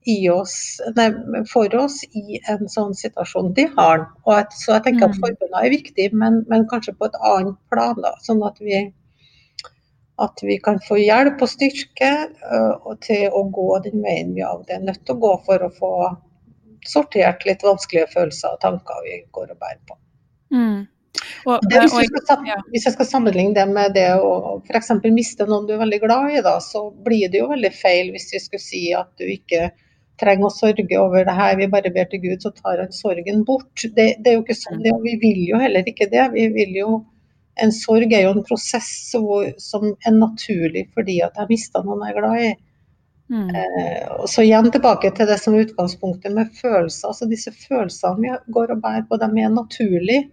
i 0.10 0.18
oss, 0.34 0.56
nei, 0.98 1.12
for 1.52 1.76
oss 1.78 2.00
i 2.18 2.40
en 2.50 2.66
sånn 2.74 2.96
situasjon. 2.98 3.52
Det 3.58 3.68
har 3.76 4.08
han. 4.26 4.48
Så 4.58 4.74
jeg 4.74 4.86
tenker 4.88 5.06
at 5.06 5.14
mm. 5.14 5.20
forbundene 5.22 5.62
er 5.62 5.76
viktig, 5.76 6.08
men, 6.18 6.42
men 6.50 6.66
kanskje 6.72 6.96
på 6.98 7.06
et 7.06 7.20
annet 7.22 7.60
plan. 7.70 8.02
da, 8.02 8.16
sånn 8.26 8.42
at 8.48 8.58
vi 8.64 8.80
at 10.22 10.44
vi 10.46 10.58
kan 10.64 10.80
få 10.86 11.00
hjelp 11.02 11.42
og 11.42 11.50
styrke 11.50 12.12
uh, 12.46 12.92
til 13.04 13.28
å 13.34 13.44
gå 13.54 13.68
den 13.88 14.04
veien 14.06 14.36
vi 14.36 14.46
av 14.46 14.62
og 14.62 14.68
til 14.68 14.78
er 14.78 14.88
nødt 14.90 15.04
til 15.06 15.18
å 15.18 15.24
gå 15.26 15.34
for 15.48 15.66
å 15.66 15.74
få 15.78 15.94
sortert 16.88 17.46
litt 17.46 17.64
vanskelige 17.66 18.10
følelser 18.14 18.56
og 18.56 18.64
tanker 18.64 19.04
vi 19.06 19.20
går 19.36 19.54
og 19.54 19.60
bærer 19.62 19.82
på. 19.90 19.98
Mm. 20.52 20.80
Og, 21.46 21.60
det, 21.70 21.82
hvis, 21.84 21.94
jeg 22.00 22.10
skal, 22.24 22.44
hvis, 22.72 22.86
jeg 22.88 22.96
skal, 22.96 23.08
sammenligne 23.08 23.56
det 23.58 23.66
med 23.70 23.94
det 23.98 24.08
å 24.16 24.58
f.eks. 24.64 24.94
miste 25.12 25.46
noen 25.50 25.68
du 25.68 25.76
er 25.76 25.82
veldig 25.84 26.00
glad 26.06 26.36
i, 26.38 26.42
da, 26.46 26.56
så 26.64 26.88
blir 27.06 27.30
det 27.32 27.42
jo 27.42 27.50
veldig 27.52 27.72
feil 27.76 28.14
hvis 28.16 28.30
vi 28.34 28.42
skulle 28.42 28.64
si 28.64 28.84
at 28.98 29.12
du 29.20 29.28
ikke 29.30 29.70
trenger 30.22 30.48
å 30.48 30.54
sørge 30.54 31.00
over 31.02 31.26
det 31.26 31.36
her, 31.36 31.56
vi 31.58 31.70
bare 31.72 31.92
ber 31.94 32.10
til 32.12 32.22
Gud, 32.24 32.44
så 32.44 32.52
tar 32.54 32.82
han 32.84 32.92
sorgen 32.94 33.42
bort. 33.48 33.74
Det, 33.82 34.08
det 34.22 34.32
er 34.32 34.38
jo 34.38 34.44
ikke 34.46 34.58
sånn, 34.58 34.84
det, 34.84 34.94
og 34.94 35.06
vi 35.06 35.16
vil 35.22 35.42
jo 35.50 35.62
heller 35.62 35.88
ikke 35.90 36.10
det. 36.12 36.28
Vi 36.36 36.46
vil 36.54 36.78
jo 36.78 36.90
en 37.60 37.72
sorg 37.76 38.14
er 38.14 38.26
jo 38.26 38.34
en 38.36 38.46
prosess 38.48 38.90
som 39.12 39.88
er 39.92 40.14
naturlig 40.16 40.86
fordi 40.96 41.20
at 41.26 41.38
jeg 41.40 41.52
mista 41.52 41.82
noen 41.84 42.06
jeg 42.08 42.16
er 42.16 42.20
glad 42.20 42.44
i. 42.46 42.52
Mm. 43.32 43.48
Eh, 43.56 44.06
og 44.18 44.28
så 44.28 44.44
igjen 44.44 44.68
tilbake 44.74 45.12
til 45.16 45.30
det 45.30 45.38
som 45.40 45.56
er 45.56 45.66
utgangspunktet 45.66 46.36
med 46.36 46.52
følelser. 46.58 47.12
altså 47.12 47.28
Disse 47.32 47.54
følelsene 47.56 48.20
vi 48.24 48.54
går 48.56 48.76
og 48.76 48.84
bærer 48.84 49.06
på, 49.08 49.20
de 49.20 49.30
er 49.44 49.54
naturlige 49.54 50.30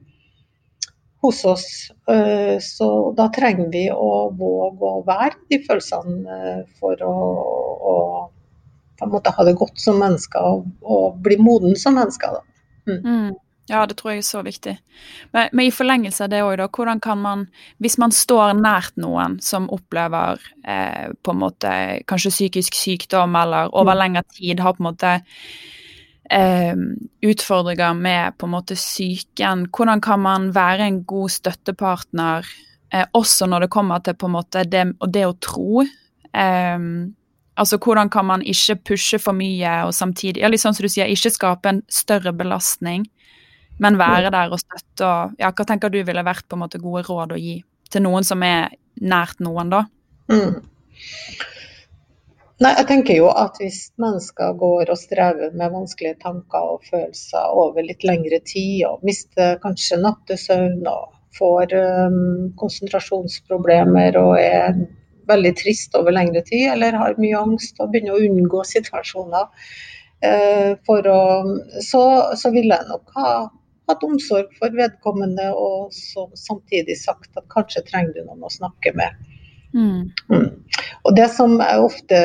hos 1.22 1.44
oss. 1.44 1.66
Eh, 2.10 2.56
så 2.62 2.88
da 3.18 3.28
trenger 3.34 3.70
vi 3.75 3.84
å 3.90 4.30
våge 4.38 4.90
å 4.94 5.04
være 5.06 5.38
de 5.50 5.60
følelsene 5.66 6.38
eh, 6.38 6.60
for 6.78 7.06
å, 7.06 7.14
å 7.92 7.96
på 8.98 9.06
en 9.06 9.14
måte 9.14 9.30
ha 9.30 9.44
det 9.46 9.54
godt 9.58 9.78
som 9.78 10.00
mennesker 10.02 10.42
og, 10.42 10.64
og 10.82 11.20
bli 11.22 11.38
moden 11.38 11.78
som 11.78 11.94
mennesker. 11.98 12.38
Da. 12.38 12.64
Mm. 12.90 12.98
Mm. 13.04 13.37
Ja, 13.68 13.82
det 13.87 13.98
tror 13.98 14.14
jeg 14.14 14.22
er 14.22 14.26
så 14.26 14.40
viktig. 14.44 14.72
Men, 15.37 15.50
men 15.52 15.66
i 15.68 15.72
forlengelse 15.75 16.25
av 16.25 16.30
det 16.32 16.40
òg, 16.40 16.54
da, 16.60 16.68
hvordan 16.72 17.02
kan 17.04 17.20
man, 17.20 17.42
hvis 17.84 17.98
man 18.00 18.14
står 18.14 18.54
nært 18.56 18.96
noen 19.00 19.37
som 19.44 19.68
opplever 19.74 20.40
eh, 20.64 21.11
på 21.12 21.35
en 21.35 21.42
måte 21.42 21.72
kanskje 22.09 22.33
psykisk 22.33 22.78
sykdom, 22.78 23.37
eller 23.37 23.68
over 23.76 23.92
mm. 23.92 24.00
lengre 24.00 24.24
tid 24.38 24.62
har 24.64 24.76
på 24.78 24.83
en 24.83 24.88
måte 24.88 25.12
eh, 26.33 26.81
utfordringer 27.28 28.00
med 28.00 28.38
på 28.40 28.48
en 28.48 28.54
måte 28.57 28.78
psyken, 28.78 29.68
hvordan 29.68 30.00
kan 30.04 30.24
man 30.24 30.48
være 30.57 30.88
en 30.88 31.02
god 31.09 31.37
støttepartner 31.37 32.48
eh, 32.94 33.04
også 33.12 33.50
når 33.52 33.66
det 33.66 33.72
kommer 33.76 34.00
til 34.00 34.16
på 34.16 34.33
en 34.33 34.37
måte 34.38 34.64
det, 34.64 34.87
det 35.12 35.28
å 35.28 35.37
tro? 35.44 35.85
Eh, 36.33 36.90
Altså 37.59 37.74
hvordan 37.83 38.07
kan 38.07 38.22
man 38.22 38.42
ikke 38.46 38.76
pushe 38.92 39.18
for 39.18 39.35
mye 39.35 39.70
og 39.83 39.90
samtidig 39.90 40.44
ja, 40.44 40.46
litt 40.46 40.62
sånn 40.62 40.76
som 40.76 40.85
du 40.87 40.92
sier, 40.92 41.11
ikke 41.11 41.33
skape 41.35 41.72
en 41.72 41.81
større 41.90 42.31
belastning 42.31 43.09
men 43.82 43.98
være 44.00 44.32
der 44.34 44.54
og 44.54 44.60
støtte 44.62 45.06
og 45.06 45.38
ja, 45.38 45.52
Hva 45.52 45.66
tenker 45.66 45.92
du 45.92 46.00
ville 46.02 46.24
vært 46.26 46.48
på 46.48 46.58
en 46.58 46.64
måte 46.64 46.80
gode 46.82 47.04
råd 47.06 47.36
å 47.36 47.40
gi 47.40 47.60
til 47.92 48.04
noen 48.04 48.26
som 48.26 48.42
er 48.44 48.74
nært 49.00 49.40
noen, 49.44 49.70
da? 49.72 49.84
Mm. 50.28 50.58
Nei, 52.58 52.72
jeg 52.74 52.86
tenker 52.88 53.14
jo 53.20 53.28
at 53.30 53.60
hvis 53.62 53.92
mennesker 54.02 54.56
går 54.58 54.90
og 54.90 54.98
strever 54.98 55.52
med 55.54 55.70
vanskelige 55.70 56.18
tanker 56.24 56.72
og 56.74 56.88
følelser 56.90 57.52
over 57.54 57.86
litt 57.86 58.02
lengre 58.06 58.40
tid, 58.42 58.82
og 58.88 59.04
mister 59.06 59.60
kanskje 59.62 60.00
nattesøvn 60.02 60.82
og 60.90 61.12
får 61.38 61.74
um, 61.78 62.48
konsentrasjonsproblemer 62.58 64.18
og 64.18 64.32
er 64.42 64.74
veldig 65.30 65.52
trist 65.60 65.94
over 65.94 66.16
lengre 66.16 66.42
tid, 66.48 66.66
eller 66.72 66.98
har 66.98 67.20
mye 67.22 67.38
angst 67.38 67.78
og 67.78 67.92
begynner 67.92 68.16
å 68.16 68.26
unngå 68.26 68.64
situasjoner, 68.66 69.46
uh, 70.26 70.98
å, 71.14 71.22
så, 71.84 72.02
så 72.42 72.52
vil 72.56 72.74
jeg 72.74 72.90
nok 72.90 73.14
ha 73.20 73.32
hatt 73.88 74.05
omsorg 74.07 74.53
for 74.59 74.74
vedkommende 74.77 75.48
og 75.57 75.94
samtidig 76.37 76.98
sagt 77.01 77.37
at 77.40 77.48
kanskje 77.53 77.85
trenger 77.88 78.16
du 78.16 78.24
noen 78.27 78.46
å 78.46 78.53
snakke 78.53 78.92
med. 78.98 79.29
Mm. 79.74 80.09
Mm. 80.33 80.51
Og 81.05 81.16
det 81.16 81.29
som 81.35 81.57
jeg 81.61 81.85
ofte 81.85 82.20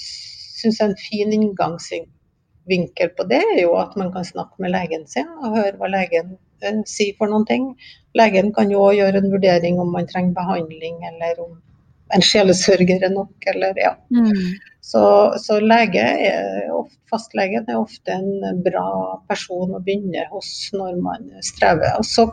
syns 0.00 0.80
er 0.80 0.90
en 0.90 1.00
fin 1.00 1.32
inngangsvinkel 1.36 3.12
på 3.18 3.28
det, 3.30 3.42
er 3.56 3.62
jo 3.64 3.74
at 3.80 3.96
man 4.00 4.12
kan 4.14 4.26
snakke 4.26 4.62
med 4.62 4.72
legen 4.74 5.06
sin 5.10 5.28
og 5.40 5.58
høre 5.58 5.76
hva 5.80 5.90
legen 5.92 6.36
eh, 6.64 6.80
sier 6.88 7.16
for 7.18 7.32
noen 7.32 7.46
ting. 7.48 7.70
Legen 8.18 8.52
kan 8.56 8.72
jo 8.72 8.84
òg 8.86 8.98
gjøre 9.00 9.20
en 9.20 9.32
vurdering 9.32 9.80
om 9.82 9.92
man 9.92 10.08
trenger 10.10 10.36
behandling 10.38 11.00
eller 11.12 11.40
om 11.44 11.56
en 12.14 12.24
sjelesørger 12.24 13.02
er 13.04 13.12
nok, 13.12 13.34
eller 13.52 13.78
ja. 13.80 13.94
Mm. 14.14 14.54
Så, 14.84 15.02
så 15.40 15.58
lege 15.64 16.02
er, 16.28 16.70
fastlegen 17.10 17.68
er 17.70 17.80
ofte 17.80 18.14
en 18.14 18.60
bra 18.64 18.88
person 19.30 19.72
å 19.74 19.82
begynne 19.82 20.26
hos 20.32 20.50
når 20.76 20.98
man 21.02 21.30
strever. 21.46 21.94
Og 21.98 22.04
så 22.08 22.28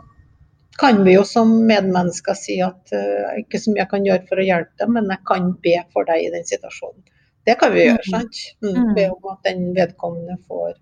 kan 0.82 1.04
vi 1.06 1.16
jo 1.16 1.24
som 1.28 1.54
medmennesker 1.68 2.38
si 2.38 2.58
at 2.64 2.94
uh, 2.96 3.32
ikke 3.40 3.60
så 3.62 3.72
mye 3.72 3.84
jeg 3.84 3.92
kan 3.94 4.06
gjøre 4.08 4.28
for 4.30 4.42
å 4.42 4.46
hjelpe 4.46 4.84
deg, 4.84 4.94
men 4.98 5.10
jeg 5.14 5.24
kan 5.30 5.50
be 5.64 5.76
for 5.94 6.08
deg 6.10 6.26
i 6.26 6.32
den 6.34 6.48
situasjonen. 6.48 7.02
Det 7.48 7.58
kan 7.62 7.74
vi 7.74 7.88
gjøre, 7.88 8.04
mm. 8.06 8.12
sant? 8.14 8.44
Mm. 8.62 8.76
mm. 8.76 8.92
Be 8.98 9.08
om 9.14 9.32
at 9.34 9.48
den 9.48 9.66
vedkommende 9.78 10.38
får, 10.50 10.76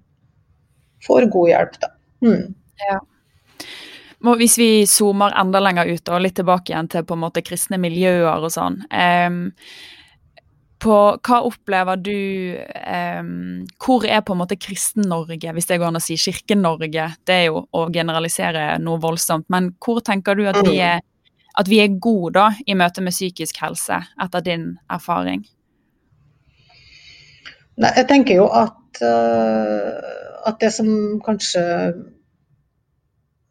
får 1.05 1.29
god 1.35 1.51
hjelp, 1.53 1.79
da. 1.85 1.91
Mm. 2.25 2.43
Ja. 2.85 2.99
Hvis 4.19 4.57
vi 4.59 4.85
zoomer 4.89 5.31
enda 5.39 5.61
lenger 5.63 5.87
ut 5.93 6.09
og 6.11 6.23
litt 6.23 6.35
tilbake 6.35 6.73
igjen 6.73 6.89
til 6.91 7.05
på 7.07 7.15
en 7.15 7.23
måte 7.23 7.43
kristne 7.45 7.79
miljøer 7.79 8.43
og 8.43 8.51
sånn. 8.51 8.81
På 10.79 10.95
hva 11.23 11.37
opplever 11.47 11.99
du 11.99 12.17
Hvor 13.79 14.07
er 14.07 14.23
på 14.23 14.35
en 14.35 14.41
måte 14.41 14.59
Kristen-Norge, 14.59 15.53
hvis 15.55 15.69
det 15.69 15.79
går 15.79 15.91
an 15.91 15.99
å 15.99 16.03
si 16.03 16.17
Kirke-Norge? 16.19 17.05
Det 17.23 17.37
er 17.37 17.45
jo 17.47 17.63
å 17.71 17.85
generalisere 17.93 18.73
noe 18.83 18.99
voldsomt, 18.99 19.47
men 19.47 19.71
hvor 19.79 20.03
tenker 20.03 20.35
du 20.35 20.45
at 20.51 20.59
vi 20.67 20.79
er, 20.83 20.99
at 21.55 21.71
vi 21.71 21.79
er 21.83 21.95
gode 21.99 22.35
da 22.39 22.49
i 22.67 22.75
møte 22.75 23.03
med 23.03 23.15
psykisk 23.15 23.63
helse, 23.63 24.01
etter 24.19 24.43
din 24.43 24.73
erfaring? 24.91 25.47
Nei, 27.79 27.91
jeg 27.95 28.07
tenker 28.09 28.41
jo 28.41 28.47
at, 28.51 28.99
uh, 28.99 30.47
at 30.49 30.59
det 30.59 30.73
som 30.75 30.89
kanskje 31.23 31.63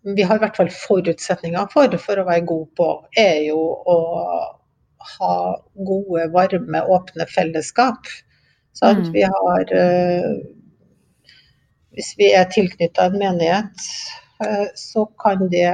vi 0.03 0.23
har 0.23 0.39
i 0.39 0.43
hvert 0.43 0.57
fall 0.57 0.71
forutsetninger 0.73 1.71
for 1.73 1.97
for 2.03 2.21
å 2.21 2.27
være 2.29 2.47
gode 2.49 2.71
på, 2.79 2.89
er 3.19 3.43
jo 3.49 3.59
å 3.59 3.99
ha 5.19 5.35
gode, 5.75 6.29
varme, 6.35 6.83
åpne 6.83 7.27
fellesskap. 7.31 8.11
Mm. 8.79 9.13
vi 9.13 9.23
har 9.27 9.73
uh, 9.75 10.35
Hvis 11.99 12.13
vi 12.19 12.29
er 12.31 12.45
tilknytta 12.53 13.09
en 13.09 13.17
menighet, 13.19 13.87
uh, 14.45 14.69
så 14.79 15.03
kan 15.19 15.49
det 15.51 15.73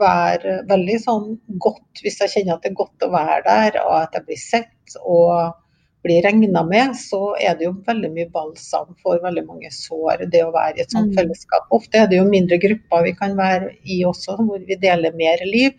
være 0.00 0.62
veldig 0.66 0.98
sånn 1.04 1.28
godt, 1.62 2.02
hvis 2.02 2.18
jeg 2.22 2.32
kjenner 2.32 2.56
at 2.56 2.64
det 2.64 2.72
er 2.72 2.80
godt 2.80 3.06
å 3.06 3.12
være 3.12 3.42
der, 3.46 3.78
og 3.84 3.98
at 4.00 4.16
jeg 4.16 4.26
blir 4.26 4.40
sett 4.40 4.96
og 5.04 5.52
blir 6.02 6.24
regna 6.24 6.64
med, 6.66 6.96
så 6.98 7.36
er 7.38 7.54
det 7.58 7.68
jo 7.68 7.76
veldig 7.86 8.10
mye 8.14 8.30
balsam 8.34 8.90
for 9.02 9.22
veldig 9.22 9.44
mange 9.46 9.70
sår, 9.74 10.26
det 10.32 10.42
å 10.42 10.50
være 10.54 10.80
i 10.80 10.84
et 10.84 10.94
sånt 10.94 11.12
mm. 11.12 11.16
fellesskap. 11.20 11.68
Ofte 11.74 12.02
er 12.02 12.10
det 12.10 12.18
jo 12.18 12.26
mindre 12.28 12.58
grupper 12.62 13.06
vi 13.06 13.14
kan 13.18 13.36
være 13.38 13.70
i 13.84 14.02
også, 14.08 14.36
hvor 14.42 14.62
vi 14.66 14.78
deler 14.82 15.14
mer 15.18 15.44
liv. 15.46 15.78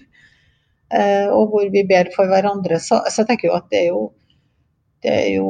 Eh, 0.93 1.27
og 1.33 1.49
hvor 1.51 1.69
vi 1.73 1.83
ber 1.89 2.11
for 2.15 2.29
hverandre. 2.29 2.79
Så, 2.79 3.01
så 3.09 3.23
jeg 3.23 3.31
tenker 3.31 3.49
jo 3.49 3.57
at 3.57 3.71
det 3.73 3.85
er 3.85 3.89
jo 3.91 4.03
det 5.03 5.11
er 5.11 5.29
jo 5.35 5.49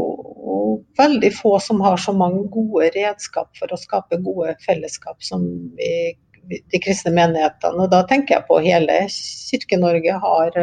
veldig 0.97 1.29
få 1.35 1.57
som 1.61 1.81
har 1.85 1.99
så 2.01 2.13
mange 2.17 2.47
gode 2.53 2.89
redskap 2.95 3.51
for 3.59 3.69
å 3.69 3.77
skape 3.77 4.17
gode 4.25 4.55
fellesskap 4.65 5.19
som 5.21 5.43
vi, 5.77 6.15
de 6.49 6.81
kristne 6.81 7.13
menighetene. 7.13 7.85
Og 7.85 7.91
da 7.91 8.01
tenker 8.09 8.39
jeg 8.39 8.47
på 8.47 8.57
hele 8.65 8.97
Kirke-Norge 9.13 10.17
har, 10.25 10.57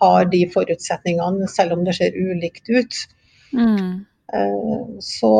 har, 0.00 0.28
de 0.30 0.44
forutsetningene, 0.54 1.48
selv 1.50 1.74
om 1.76 1.84
det 1.88 1.96
ser 1.98 2.14
ulikt 2.14 2.70
ut. 2.70 3.00
Mm. 3.52 4.04
Eh, 4.34 4.84
så, 5.00 5.32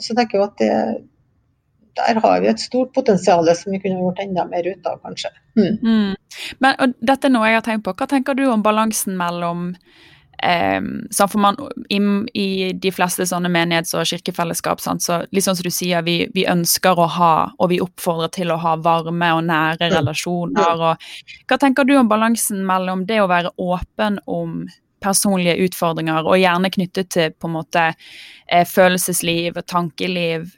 så 0.00 0.14
tenker 0.18 0.38
jeg 0.38 0.48
at 0.48 0.62
det, 0.62 0.76
der 1.96 2.20
har 2.24 2.40
vi 2.40 2.50
et 2.50 2.60
stort 2.60 2.94
potensial 2.96 3.48
som 3.56 3.74
vi 3.74 3.82
kunne 3.82 4.00
gjort 4.00 4.22
enda 4.22 4.46
mer 4.48 4.66
ut 4.68 4.86
av, 4.88 5.02
kanskje. 5.04 5.32
Mm. 5.58 5.76
Mm. 5.82 6.14
Men, 6.64 6.96
dette 7.00 7.28
er 7.28 7.34
noe 7.34 7.50
jeg 7.50 7.60
har 7.60 7.68
tenkt 7.68 7.86
på. 7.86 7.94
Hva 7.98 8.08
tenker 8.10 8.38
du 8.38 8.46
om 8.48 8.64
balansen 8.64 9.18
mellom 9.18 9.70
for 11.28 11.38
man, 11.38 11.56
i, 11.88 11.98
i, 12.34 12.72
de 12.72 12.90
fleste 12.90 13.22
sånne 13.28 13.50
menighets- 13.52 13.94
og 13.94 14.08
kirkefellesskap, 14.10 14.80
sant, 14.82 15.04
så 15.04 15.20
sånn 15.30 15.56
som 15.56 15.62
du 15.62 15.70
sier, 15.70 16.02
vi, 16.02 16.26
vi, 16.34 16.46
ønsker 16.50 16.98
å 16.98 17.06
ha, 17.06 17.34
og 17.58 17.70
vi 17.70 17.78
oppfordrer 17.84 18.32
til 18.34 18.50
å 18.50 18.58
ha 18.58 18.74
varme 18.82 19.28
og 19.36 19.44
nære 19.46 19.92
relasjoner. 19.94 20.82
Og, 20.88 21.36
hva 21.46 21.60
tenker 21.62 21.86
du 21.86 21.94
om 21.98 22.10
balansen 22.10 22.64
mellom 22.66 23.06
det 23.06 23.20
å 23.22 23.30
være 23.30 23.54
åpen 23.54 24.18
om 24.26 24.64
personlige 25.02 25.68
utfordringer, 25.68 26.26
og 26.26 26.40
gjerne 26.40 26.70
knyttet 26.72 27.10
til 27.14 27.34
på 27.36 27.50
en 27.50 27.56
måte 27.58 27.88
eh, 27.92 28.66
følelsesliv 28.68 29.58
og 29.58 29.66
tankeliv? 29.70 30.50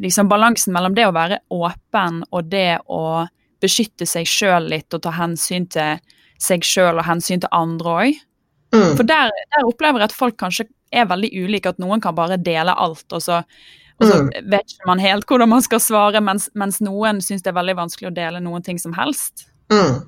Liksom 0.00 0.30
Balansen 0.30 0.72
mellom 0.74 0.94
det 0.96 1.04
å 1.06 1.12
være 1.14 1.36
åpen 1.54 2.22
og 2.32 2.48
det 2.50 2.80
å 2.88 3.26
beskytte 3.62 4.06
seg 4.08 4.26
sjøl 4.28 4.70
litt 4.72 4.94
og 4.94 5.02
ta 5.04 5.12
hensyn 5.14 5.66
til 5.70 6.00
seg 6.38 6.64
sjøl 6.66 7.00
og 7.00 7.06
hensyn 7.06 7.42
til 7.42 7.52
andre 7.54 7.94
òg. 7.94 8.20
Mm. 8.74 8.94
For 8.98 9.04
der, 9.08 9.32
der, 9.54 9.66
opplever 9.66 10.02
jeg 10.02 10.10
at 10.10 10.16
folk 10.16 10.38
kanskje 10.40 10.68
er 10.92 11.08
veldig 11.08 11.30
ulike, 11.34 11.72
at 11.72 11.80
noen 11.82 12.02
kan 12.04 12.16
bare 12.16 12.38
dele 12.40 12.74
alt, 12.76 13.06
og 13.12 13.22
så, 13.24 13.40
og 13.98 14.04
så 14.04 14.20
mm. 14.22 14.30
vet 14.52 14.74
ikke 14.74 14.88
man 14.88 15.02
helt 15.02 15.28
hvordan 15.28 15.50
man 15.50 15.64
skal 15.64 15.82
svare, 15.82 16.22
mens, 16.24 16.48
mens 16.58 16.80
noen 16.84 17.22
syns 17.24 17.44
det 17.44 17.52
er 17.52 17.58
veldig 17.58 17.76
vanskelig 17.80 18.10
å 18.10 18.16
dele 18.16 18.44
noen 18.44 18.64
ting 18.64 18.80
som 18.80 18.94
helst. 18.96 19.48
Mm. 19.72 20.04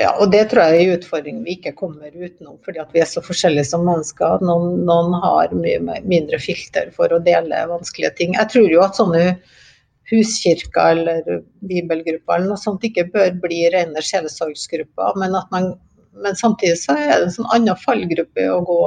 Ja, 0.00 0.10
og 0.18 0.32
det 0.32 0.48
tror 0.50 0.66
jeg 0.66 0.74
er 0.74 0.84
en 0.88 0.96
utfordring 0.98 1.42
vi 1.44 1.54
ikke 1.54 1.74
kommer 1.78 2.10
utenom, 2.10 2.56
fordi 2.66 2.80
at 2.82 2.94
vi 2.94 3.02
er 3.04 3.06
så 3.06 3.22
forskjellige 3.22 3.68
som 3.68 3.84
mennesker. 3.86 4.42
Noen, 4.42 4.80
noen 4.88 5.14
har 5.22 5.54
mye 5.54 6.00
mindre 6.02 6.40
filter 6.42 6.90
for 6.96 7.14
å 7.14 7.22
dele 7.22 7.60
vanskelige 7.70 8.16
ting. 8.18 8.34
Jeg 8.34 8.50
tror 8.50 8.72
jo 8.72 8.82
at 8.82 8.98
sånne 8.98 9.22
huskirker 10.10 10.98
eller 10.98 11.44
bibelgrupper 11.64 12.36
eller 12.36 12.52
noe 12.52 12.60
sånt 12.60 12.82
ikke 12.84 13.06
bør 13.14 13.38
bli 13.46 13.62
rene 13.72 14.02
sjelesorgsgrupper, 14.04 15.14
men 15.22 15.38
at 15.38 15.54
man 15.54 15.74
men 16.22 16.36
samtidig 16.36 16.78
så 16.78 16.94
er 16.94 17.08
det 17.10 17.24
en 17.26 17.32
sånn 17.34 17.48
annen 17.54 17.78
fallgruppe 17.80 18.44
å 18.50 18.60
gå 18.66 18.80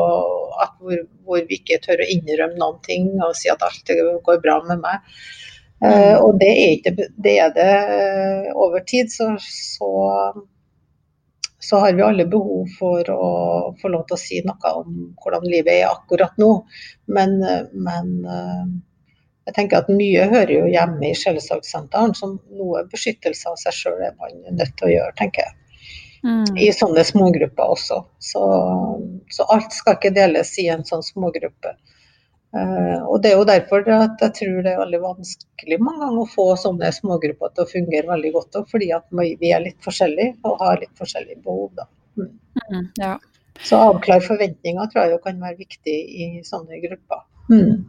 hvor, 0.79 1.01
hvor, 1.27 1.41
vi 1.49 1.57
ikke 1.59 1.81
tør 1.83 2.03
å 2.03 2.09
innrømme 2.13 2.59
noen 2.59 2.77
ting 2.85 3.09
og 3.19 3.35
si 3.37 3.51
at 3.51 3.63
alt 3.65 3.91
går 4.25 4.39
bra 4.43 4.61
med 4.67 4.83
meg. 4.83 5.17
Mm. 5.83 5.91
Uh, 5.91 6.15
og 6.23 6.39
det 6.41 6.49
er, 6.49 6.69
ikke, 6.77 7.09
det 7.21 7.33
er 7.43 7.51
det 7.53 7.73
over 8.55 8.85
tid, 8.89 9.11
så, 9.13 9.33
så, 9.43 9.89
så, 11.59 11.79
har 11.81 11.93
vi 11.93 12.05
alle 12.05 12.25
behov 12.29 12.67
for 12.79 13.09
å 13.09 13.29
få 13.81 13.89
lov 13.93 14.05
til 14.07 14.17
å 14.17 14.21
si 14.21 14.41
noe 14.45 14.73
om 14.81 14.97
hvordan 15.23 15.47
livet 15.49 15.79
er 15.79 15.89
akkurat 15.89 16.35
nå. 16.41 16.51
Men, 17.09 17.39
men 17.73 18.11
uh, 18.25 18.67
jeg 19.47 19.55
tenker 19.55 19.81
at 19.81 19.91
mye 19.91 20.27
hører 20.27 20.53
jo 20.53 20.67
hjemme 20.67 21.07
i 21.07 21.15
Sjelesorgsenteren, 21.15 22.13
som 22.19 22.35
noe 22.59 22.83
beskyttelse 22.91 23.47
av 23.49 23.55
seg 23.61 23.75
sjøl 23.77 24.01
er 24.03 24.17
man 24.19 24.41
nødt 24.59 24.75
til 24.75 24.89
å 24.89 24.93
gjøre, 24.93 25.15
tenker 25.19 25.45
jeg. 25.47 25.55
Mm. 26.27 26.57
I 26.59 26.71
sånne 26.75 27.03
smågrupper 27.07 27.73
også. 27.77 28.01
Så, 28.19 28.41
så, 29.31 29.45
alt 29.53 29.71
skal 29.75 29.95
ikke 29.95 30.11
deles 30.15 30.51
i 30.59 30.67
en 30.73 30.83
sånn 30.87 31.05
smågruppe. 31.05 31.77
Uh, 32.55 33.03
og 33.11 33.21
Det 33.21 33.31
er 33.31 33.35
jo 33.35 33.47
derfor 33.47 33.89
at 33.91 34.21
jeg 34.23 34.33
tror 34.37 34.61
det 34.63 34.71
er 34.71 34.79
veldig 34.79 34.99
vanskelig 35.03 35.77
mange 35.83 35.99
ganger 36.05 36.21
å 36.21 36.29
få 36.31 36.45
sånne 36.61 36.91
smågrupper 36.95 37.51
til 37.53 37.65
å 37.65 37.71
fungere 37.71 38.11
veldig 38.11 38.31
godt. 38.37 38.59
Fordi 38.71 38.91
at 38.95 39.07
vi 39.11 39.51
er 39.51 39.65
litt 39.65 39.79
forskjellige 39.85 40.37
og 40.47 40.63
har 40.63 40.79
litt 40.83 40.93
forskjellige 40.99 41.43
behov. 41.45 41.71
Da. 41.77 41.87
Mm. 42.17 42.31
Mm, 42.67 42.87
ja. 43.03 43.17
Så 43.67 43.79
avklare 43.81 44.25
forventninger 44.25 44.89
tror 44.93 45.11
jeg 45.11 45.21
kan 45.25 45.43
være 45.43 45.59
viktig 45.59 45.97
i 46.23 46.29
sånne 46.45 46.79
grupper. 46.85 47.25
Mm. 47.51 47.85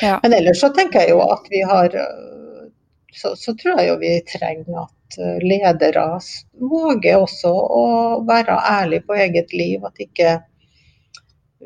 Ja. 0.00 0.18
Men 0.22 0.34
ellers 0.38 0.62
så 0.62 0.72
tenker 0.74 1.04
jeg 1.04 1.14
jo 1.14 1.22
at 1.24 1.48
vi 1.52 1.62
har 1.68 1.96
så, 3.12 3.34
så 3.36 3.52
tror 3.60 3.76
jeg 3.76 3.90
jo 3.90 3.96
vi 4.00 4.12
trenger 4.24 4.84
at 4.86 4.94
Eh, 5.18 5.38
ledere 5.44 6.04
våger 6.60 7.20
også 7.20 7.50
å 7.52 7.84
være 8.28 8.56
ærlige 8.56 9.06
på 9.08 9.18
eget 9.24 9.52
liv. 9.52 9.84
At 9.84 10.00
ikke 10.00 10.38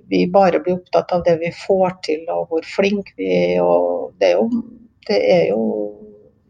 vi 0.09 0.26
bare 0.32 0.61
blir 0.61 0.78
opptatt 0.78 1.12
av 1.12 1.24
det 1.26 1.38
vi 1.40 1.52
får 1.66 1.96
til 2.06 2.26
og 2.32 2.50
hvor 2.50 2.66
flinke 2.66 3.14
vi 3.16 3.30
er. 3.35 3.62
Og 3.64 4.12
det 4.20 4.32
er 4.32 4.38
jo, 4.40 4.62
det 5.09 5.20
er 5.32 5.48
jo 5.50 5.62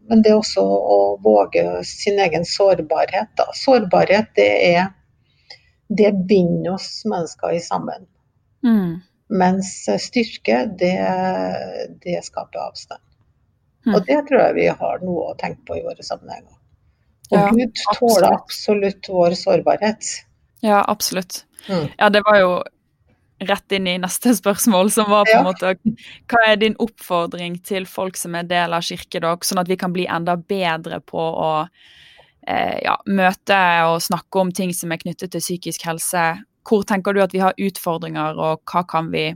men 0.07 0.21
det 0.23 0.31
er 0.31 0.39
også 0.39 0.63
å 0.63 0.99
våge 1.23 1.63
sin 1.87 2.19
egen 2.23 2.45
sårbarhet. 2.47 3.33
Da. 3.35 3.49
Sårbarhet 3.55 4.29
det 4.39 4.51
er 4.69 4.85
det 5.87 6.13
binder 6.27 6.77
oss 6.77 7.01
mennesker 7.07 7.57
i 7.57 7.59
sammen. 7.63 8.07
Mm. 8.63 8.99
Mens 9.27 9.73
styrke, 9.99 10.61
det, 10.79 10.95
det 12.03 12.21
skaper 12.23 12.69
avstand. 12.69 13.03
Mm. 13.87 13.95
Og 13.95 14.07
det 14.07 14.21
tror 14.29 14.41
jeg 14.45 14.55
vi 14.57 14.69
har 14.79 15.03
noe 15.03 15.31
å 15.31 15.35
tenke 15.39 15.63
på 15.67 15.79
i 15.79 15.83
våre 15.83 16.03
sammenhenger. 16.03 16.55
Og 17.31 17.37
ja, 17.37 17.49
Gud 17.51 17.83
tåler 17.99 18.29
absolutt 18.31 19.11
vår 19.11 19.35
sårbarhet. 19.35 20.11
Ja, 20.63 20.85
absolutt. 20.87 21.43
Mm. 21.67 21.87
Ja, 21.97 22.09
det 22.09 22.23
var 22.23 22.39
jo 22.39 22.51
rett 23.39 23.71
inn 23.71 23.87
i 23.87 23.97
neste 24.01 24.33
spørsmål, 24.35 24.91
som 24.91 25.09
var 25.11 25.27
på 25.27 25.35
en 25.35 25.45
ja. 25.45 25.45
måte 25.45 25.95
Hva 26.31 26.43
er 26.47 26.59
din 26.61 26.77
oppfordring 26.81 27.59
til 27.65 27.85
folk 27.89 28.17
som 28.17 28.35
er 28.37 28.47
del 28.49 28.73
av 28.73 28.85
kirkedokk, 28.85 29.45
sånn 29.45 29.61
at 29.61 29.69
vi 29.69 29.77
kan 29.79 29.93
bli 29.93 30.07
enda 30.09 30.37
bedre 30.37 30.99
på 31.05 31.21
å 31.21 31.51
eh, 32.47 32.77
ja, 32.83 32.97
møte 33.05 33.59
og 33.89 34.01
snakke 34.05 34.41
om 34.41 34.53
ting 34.53 34.73
som 34.73 34.93
er 34.93 35.01
knyttet 35.03 35.35
til 35.35 35.43
psykisk 35.43 35.85
helse? 35.89 36.29
Hvor 36.67 36.87
tenker 36.87 37.15
du 37.15 37.21
at 37.23 37.35
vi 37.35 37.43
har 37.43 37.57
utfordringer, 37.57 38.39
og 38.41 38.63
hva 38.71 38.85
kan 38.87 39.11
vi 39.13 39.29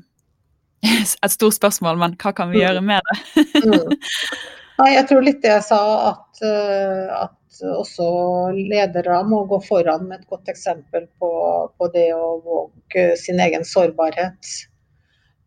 Et 1.22 1.30
stort 1.30 1.54
spørsmål, 1.54 2.00
men 2.02 2.16
hva 2.18 2.32
kan 2.34 2.50
vi 2.50 2.58
mm. 2.58 2.64
gjøre 2.64 2.82
med 2.82 3.06
det? 3.06 4.58
Nei, 4.79 4.93
jeg 4.95 5.07
tror 5.10 5.25
litt 5.25 5.41
det 5.43 5.51
jeg 5.51 5.65
sa, 5.67 5.81
at, 6.12 6.41
eh, 6.47 7.12
at 7.17 7.38
også 7.60 8.07
ledere 8.55 9.21
må 9.27 9.43
gå 9.49 9.60
foran 9.65 10.07
med 10.07 10.21
et 10.21 10.29
godt 10.31 10.49
eksempel 10.51 11.07
på, 11.19 11.31
på 11.77 11.89
det 11.93 12.10
å 12.15 12.38
våge 12.45 13.12
sin 13.19 13.41
egen 13.43 13.65
sårbarhet. 13.67 14.53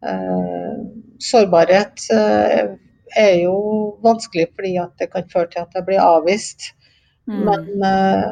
Eh, 0.05 0.73
sårbarhet 1.19 2.07
eh, 2.13 2.75
er 3.17 3.35
jo 3.41 3.57
vanskelig 4.05 4.51
fordi 4.55 4.77
det 5.01 5.11
kan 5.13 5.29
føre 5.33 5.51
til 5.53 5.65
at 5.65 5.77
det 5.77 5.85
blir 5.89 6.03
avvist. 6.03 6.73
Mm. 7.25 7.41
Men, 7.49 7.69
eh, 7.89 8.31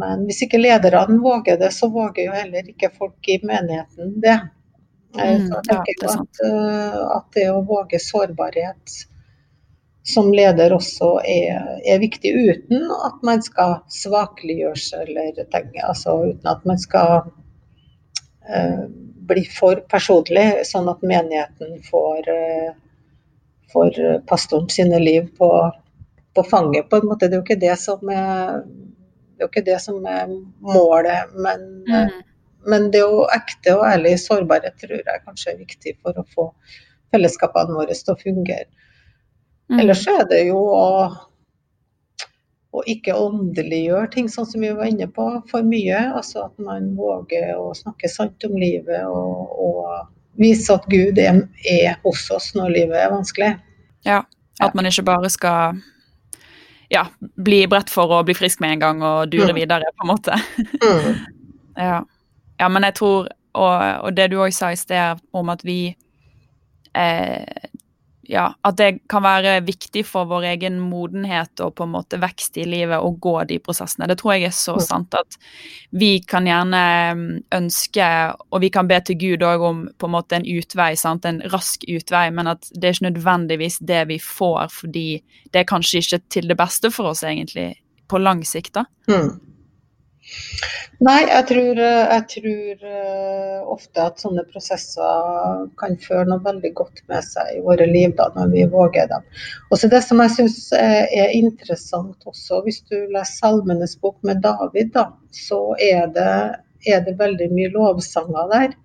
men, 0.00 0.26
hvis 0.26 0.42
ikke 0.46 0.62
lederne 0.62 1.20
våger 1.20 1.60
det, 1.60 1.72
så 1.76 1.90
våger 1.92 2.30
jo 2.30 2.34
heller 2.36 2.72
ikke 2.72 2.92
folk 2.96 3.28
i 3.28 3.38
menigheten 3.44 4.18
det. 4.24 4.40
Mm, 5.12 5.42
så 5.44 5.58
jeg 5.58 5.64
tenker 5.68 5.98
ja, 5.98 6.02
det 6.02 6.12
at, 6.16 6.38
at 7.18 7.34
det 7.36 7.48
å 7.52 7.64
våge 7.68 7.98
sårbarhet 8.00 8.94
som 10.02 10.32
leder 10.34 10.72
også 10.74 11.20
er, 11.28 11.60
er, 11.86 12.00
viktig, 12.02 12.32
uten 12.34 12.88
at 13.06 13.20
man 13.26 13.42
skal 13.44 13.78
svakeliggjøre 13.92 14.80
seg 14.80 15.12
eller 15.12 15.46
tenke, 15.54 15.78
altså 15.86 16.16
uten 16.32 16.50
at 16.50 16.64
man 16.66 16.80
skal 16.82 17.12
eh, 18.48 18.82
bli 19.28 19.44
for 19.46 19.84
personlig, 19.92 20.64
sånn 20.66 20.90
at 20.90 21.04
menigheten 21.06 21.78
får, 21.86 22.32
eh, 22.32 22.74
får 23.72 24.02
pastoren 24.26 24.66
sine 24.74 24.98
liv 24.98 25.30
på, 25.38 25.52
på, 26.34 26.46
fanget. 26.50 26.90
på 26.90 26.98
en 26.98 27.08
måte. 27.12 27.28
Det 27.28 27.38
er 27.38 27.40
jo 27.40 27.46
ikke 27.46 27.62
det 27.62 27.78
som 27.78 28.10
er, 28.10 28.60
det 29.38 29.48
er, 29.48 29.66
det 29.70 29.80
som 29.86 30.02
er 30.02 30.34
målet, 30.66 31.30
men, 31.38 31.66
mm. 31.86 32.22
men 32.74 32.90
det 32.94 33.06
å 33.06 33.28
ekte 33.38 33.78
og 33.78 33.86
ærlig 33.86 34.18
sårbarhet 34.24 34.82
tror 34.82 34.98
jeg 34.98 35.26
kanskje 35.28 35.54
er 35.54 35.62
viktig 35.62 35.98
for 36.02 36.18
å 36.18 36.26
få 36.34 36.50
fellesskapene 37.14 37.78
våre 37.78 37.94
til 37.94 38.16
å 38.16 38.18
fungere. 38.18 38.66
Mm. 39.70 39.80
Ellers 39.80 40.06
er 40.10 40.24
det 40.30 40.40
jo 40.48 40.58
å, 40.58 40.86
å 42.72 42.82
ikke 42.90 43.14
åndeliggjøre 43.16 44.10
ting, 44.14 44.30
sånn 44.32 44.48
som 44.48 44.64
vi 44.64 44.72
var 44.74 44.90
inne 44.90 45.08
på, 45.12 45.28
for 45.50 45.66
mye. 45.66 46.00
Altså 46.16 46.46
at 46.46 46.58
man 46.62 46.92
våger 46.98 47.54
å 47.56 47.70
snakke 47.76 48.10
sant 48.10 48.48
om 48.48 48.56
livet 48.58 49.06
og, 49.06 49.54
og 49.56 50.40
vise 50.40 50.74
at 50.74 50.86
Gud 50.92 51.20
er, 51.20 51.44
er, 51.68 51.96
hos 52.04 52.26
oss 52.32 52.52
når 52.58 52.76
livet 52.76 53.00
er 53.00 53.12
vanskelig. 53.12 53.52
Ja, 54.08 54.22
at 54.60 54.74
man 54.74 54.88
ikke 54.88 55.04
bare 55.06 55.30
skal 55.32 55.80
ja, 56.92 57.06
bli 57.20 57.64
bredt 57.70 57.90
for 57.92 58.12
å 58.12 58.22
bli 58.26 58.34
frisk 58.36 58.60
med 58.60 58.76
en 58.76 58.82
gang 58.82 59.04
og 59.06 59.30
dure 59.32 59.52
mm. 59.52 59.58
videre, 59.60 59.92
på 59.96 60.04
en 60.06 60.12
måte. 60.12 60.38
Mm. 60.82 61.22
ja. 61.88 61.98
ja. 62.60 62.68
men 62.68 62.88
jeg 62.88 62.98
tror, 63.00 63.30
og, 63.56 63.76
og 64.04 64.16
det 64.16 64.28
du 64.32 64.38
òg 64.42 64.52
sa 64.56 64.72
i 64.72 64.80
sted 64.80 65.22
om 65.36 65.52
at 65.52 65.64
vi 65.64 65.94
eh, 66.92 67.68
ja, 68.22 68.52
at 68.62 68.76
det 68.78 69.02
kan 69.10 69.24
være 69.24 69.56
viktig 69.66 70.04
for 70.06 70.28
vår 70.30 70.46
egen 70.52 70.78
modenhet 70.80 71.60
og 71.64 71.74
på 71.78 71.86
en 71.86 71.92
måte 71.96 72.20
vekst 72.22 72.56
i 72.62 72.66
livet 72.68 73.02
å 73.02 73.10
gå 73.18 73.34
de 73.50 73.58
prosessene. 73.62 74.06
Det 74.10 74.16
tror 74.20 74.36
jeg 74.36 74.46
er 74.48 74.54
så 74.56 74.76
sant 74.82 75.14
at 75.18 75.38
vi 75.90 76.12
kan 76.28 76.46
gjerne 76.46 76.82
mm, 77.18 77.24
ønske, 77.58 78.08
og 78.50 78.62
vi 78.62 78.70
kan 78.74 78.90
be 78.90 79.00
til 79.02 79.18
Gud 79.18 79.46
òg 79.46 79.66
om 79.66 79.84
på 79.98 80.10
en 80.10 80.14
måte 80.14 80.38
en 80.38 80.46
utvei, 80.46 80.92
sant? 80.98 81.26
en 81.26 81.42
rask 81.52 81.82
utvei, 81.90 82.28
men 82.34 82.52
at 82.54 82.70
det 82.72 82.88
er 82.88 82.96
ikke 82.96 83.08
nødvendigvis 83.10 83.80
det 83.90 84.04
vi 84.12 84.20
får, 84.22 84.70
fordi 84.82 85.06
det 85.50 85.64
er 85.64 85.70
kanskje 85.72 86.04
ikke 86.04 86.22
til 86.36 86.50
det 86.52 86.58
beste 86.60 86.92
for 86.94 87.10
oss, 87.12 87.24
egentlig, 87.26 87.72
på 88.08 88.22
lang 88.22 88.46
sikt. 88.46 88.76
da. 88.78 88.86
Mm. 89.10 89.51
Nei, 91.02 91.24
jeg 91.26 91.46
tror, 91.48 91.78
jeg 91.82 92.24
tror, 92.30 92.82
eh, 92.86 93.62
ofte 93.72 94.04
at 94.04 94.20
sånne 94.22 94.44
prosesser 94.52 95.64
kan 95.80 95.96
føre 96.04 96.28
noe 96.28 96.44
veldig 96.44 96.70
godt 96.78 97.02
med 97.10 97.26
seg 97.26 97.56
i 97.56 97.62
våre 97.64 97.88
liv 97.90 98.14
da, 98.18 98.28
når 98.36 98.52
vi 98.52 98.66
våger 98.70 99.08
dem. 99.10 99.24
Og 99.70 99.80
så 99.80 99.90
Det 99.90 100.02
som 100.06 100.22
jeg 100.22 100.34
syns 100.36 100.58
er 100.78 101.34
interessant 101.34 102.28
også, 102.28 102.62
hvis 102.62 102.82
du 102.86 102.96
leser 103.00 103.32
Salmenes 103.32 103.96
bok 103.98 104.16
med 104.22 104.44
David, 104.46 104.92
da, 104.94 105.08
så 105.34 105.74
er 105.80 106.06
det, 106.14 106.36
er 106.86 107.02
det 107.02 107.18
veldig 107.18 107.50
mye 107.50 107.72
lovsanger 107.74 108.54
der. 108.54 108.78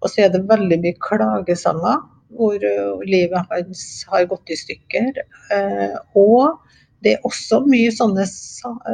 Og 0.00 0.08
så 0.08 0.24
er 0.24 0.32
det 0.32 0.46
veldig 0.48 0.80
mye 0.80 0.96
klagesanger 1.02 2.00
hvor 2.38 2.56
eh, 2.64 3.04
livet 3.04 3.46
hans 3.50 3.84
har 4.08 4.26
gått 4.30 4.52
i 4.52 4.58
stykker. 4.58 5.22
Eh, 5.54 5.96
og 6.16 6.60
det 7.04 7.14
er 7.14 7.26
også 7.26 7.62
mye 7.68 7.90
sånne, 7.94 8.26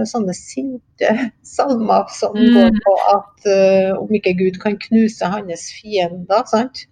sånne 0.07 0.35
sinte 0.37 1.13
salmer 1.57 2.07
som 2.15 2.37
mm. 2.37 2.51
går 2.55 2.77
på 2.85 2.97
at 3.13 3.49
uh, 3.51 4.03
om 4.03 4.13
ikke 4.19 4.37
Gud 4.39 4.61
kan 4.63 4.79
knuse 4.89 5.31
hans 5.33 5.69
fiender, 5.75 6.45
sant. 6.51 6.87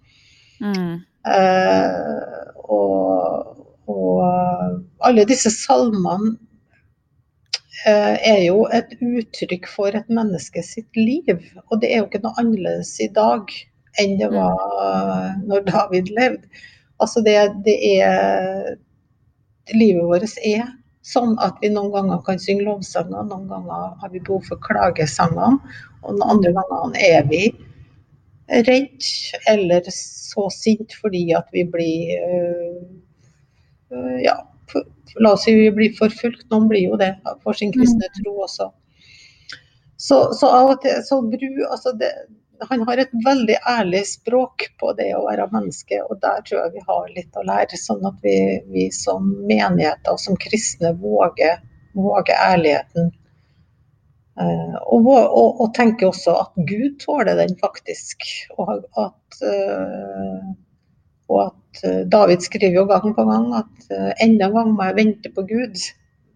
Mm. 0.63 1.03
Uh, 1.25 2.51
og, 2.69 3.63
og, 3.91 4.81
alle 5.05 5.25
disse 5.29 5.51
salmene 5.53 6.35
uh, 7.85 8.15
er 8.17 8.41
jo 8.45 8.65
et 8.73 8.95
uttrykk 8.99 9.67
for 9.71 9.95
et 9.95 10.07
menneske 10.11 10.63
sitt 10.65 10.99
liv. 10.99 11.37
Og 11.69 11.79
det 11.81 11.91
er 11.91 12.01
jo 12.01 12.09
ikke 12.09 12.23
noe 12.25 12.35
annerledes 12.41 12.95
i 13.03 13.11
dag 13.15 13.51
enn 14.01 14.17
det 14.19 14.27
mm. 14.27 14.35
var 14.35 15.37
når 15.47 15.67
David 15.69 16.11
levde. 16.17 16.65
Altså 16.99 17.21
det, 17.23 17.37
det 17.63 17.75
er 17.99 18.75
Livet 19.73 20.05
vårt 20.05 20.35
er 20.45 20.67
Sånn 21.05 21.35
at 21.43 21.59
vi 21.61 21.69
noen 21.69 21.91
ganger 21.93 22.21
kan 22.25 22.39
synge 22.41 22.65
lovsanger, 22.65 23.27
noen 23.29 23.45
ganger 23.49 23.93
har 24.01 24.11
vi 24.13 24.23
behov 24.25 24.47
for 24.47 24.61
klagesanger, 24.65 25.59
og 26.01 26.17
noen 26.17 26.37
andre 26.37 26.53
ganger 26.57 26.97
er 26.97 27.27
vi 27.29 27.43
redd 28.65 29.05
eller 29.49 29.85
så 29.93 30.47
sint 30.53 30.93
fordi 31.01 31.27
at 31.37 31.47
vi 31.53 31.65
blir 31.65 32.13
øh, 32.19 32.83
Ja, 34.21 34.33
la 35.21 35.31
oss 35.35 35.45
si 35.45 35.53
vi 35.55 35.69
blir 35.71 35.93
forfulgt. 35.95 36.47
Noen 36.51 36.65
blir 36.67 36.89
jo 36.89 36.97
det 36.99 37.13
for 37.45 37.55
sin 37.55 37.71
kristne 37.71 38.09
mm. 38.09 38.15
tro 38.17 38.33
også. 38.43 38.71
Så, 39.95 40.17
så 40.35 40.49
av 40.51 40.73
og 40.73 40.81
til 40.83 40.97
så 41.05 41.21
bru, 41.21 41.51
altså 41.69 41.93
det, 41.99 42.09
han 42.59 42.81
har 42.87 42.97
et 42.97 43.13
veldig 43.25 43.55
ærlig 43.69 44.01
språk 44.07 44.67
på 44.79 44.93
det 44.97 45.09
å 45.15 45.25
være 45.25 45.47
menneske, 45.53 45.99
og 46.05 46.19
der 46.23 46.41
tror 46.47 46.61
jeg 46.61 46.73
vi 46.75 46.83
har 46.87 47.11
litt 47.17 47.39
å 47.39 47.45
lære. 47.47 47.79
Sånn 47.79 48.05
at 48.07 48.17
vi, 48.25 48.37
vi 48.71 48.87
som 48.95 49.27
menigheter 49.47 50.15
og 50.15 50.21
som 50.21 50.37
kristne 50.39 50.93
våger, 51.01 51.59
våger 51.97 52.39
ærligheten. 52.47 53.11
Eh, 54.35 54.77
og, 54.83 55.07
og, 55.07 55.61
og, 55.63 55.67
tenker 55.75 56.09
også 56.09 56.35
at 56.41 56.63
Gud 56.67 56.99
tåler 57.03 57.37
den 57.39 57.55
faktisk. 57.61 58.27
Og 58.57 58.73
at, 59.03 59.41
eh, 59.41 60.49
og 61.31 61.43
at 61.47 61.85
uh, 61.85 62.01
David 62.11 62.43
skriver 62.45 62.81
jo 62.81 62.87
gang 62.89 63.15
på 63.17 63.23
gang 63.25 63.47
at 63.57 63.87
enda 64.21 64.49
en 64.51 64.57
gang 64.57 64.73
må 64.75 64.89
jeg 64.89 64.99
vente 64.99 65.31
på 65.33 65.45
Gud. 65.49 65.87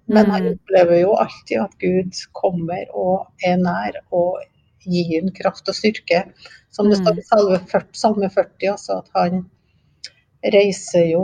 Men 0.10 0.32
han 0.34 0.48
mm. 0.48 0.54
opplever 0.56 1.04
jo 1.04 1.12
alltid 1.22 1.60
at 1.62 1.76
Gud 1.84 2.18
kommer 2.34 2.88
og 2.98 3.28
er 3.46 3.60
nær 3.62 4.00
og 4.10 4.40
gir 4.86 5.12
ham 5.16 5.30
kraft 5.36 5.70
og 5.70 5.78
styrke. 5.78 6.26
Som 6.72 6.90
det 6.92 7.00
står 7.00 7.18
i 7.18 7.24
mm. 7.24 7.94
salme 7.98 8.30
40, 8.30 8.72
altså 8.72 9.00
at 9.02 9.14
han 9.18 9.46
reiser 10.54 11.08
jo 11.10 11.24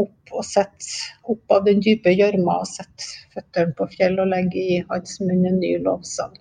opp 0.00 0.32
og 0.34 0.44
setter 0.46 1.30
opp 1.30 1.54
av 1.54 1.66
den 1.68 1.82
dype 1.84 2.12
gjørma 2.14 2.60
og 2.62 2.68
setter 2.68 3.10
føttene 3.34 3.74
på 3.78 3.86
fjell 3.92 4.16
og 4.22 4.30
legger 4.32 4.60
i 4.60 4.78
hans 4.90 5.18
munn 5.22 5.44
en 5.46 5.60
ny 5.60 5.76
lovsang. 5.84 6.34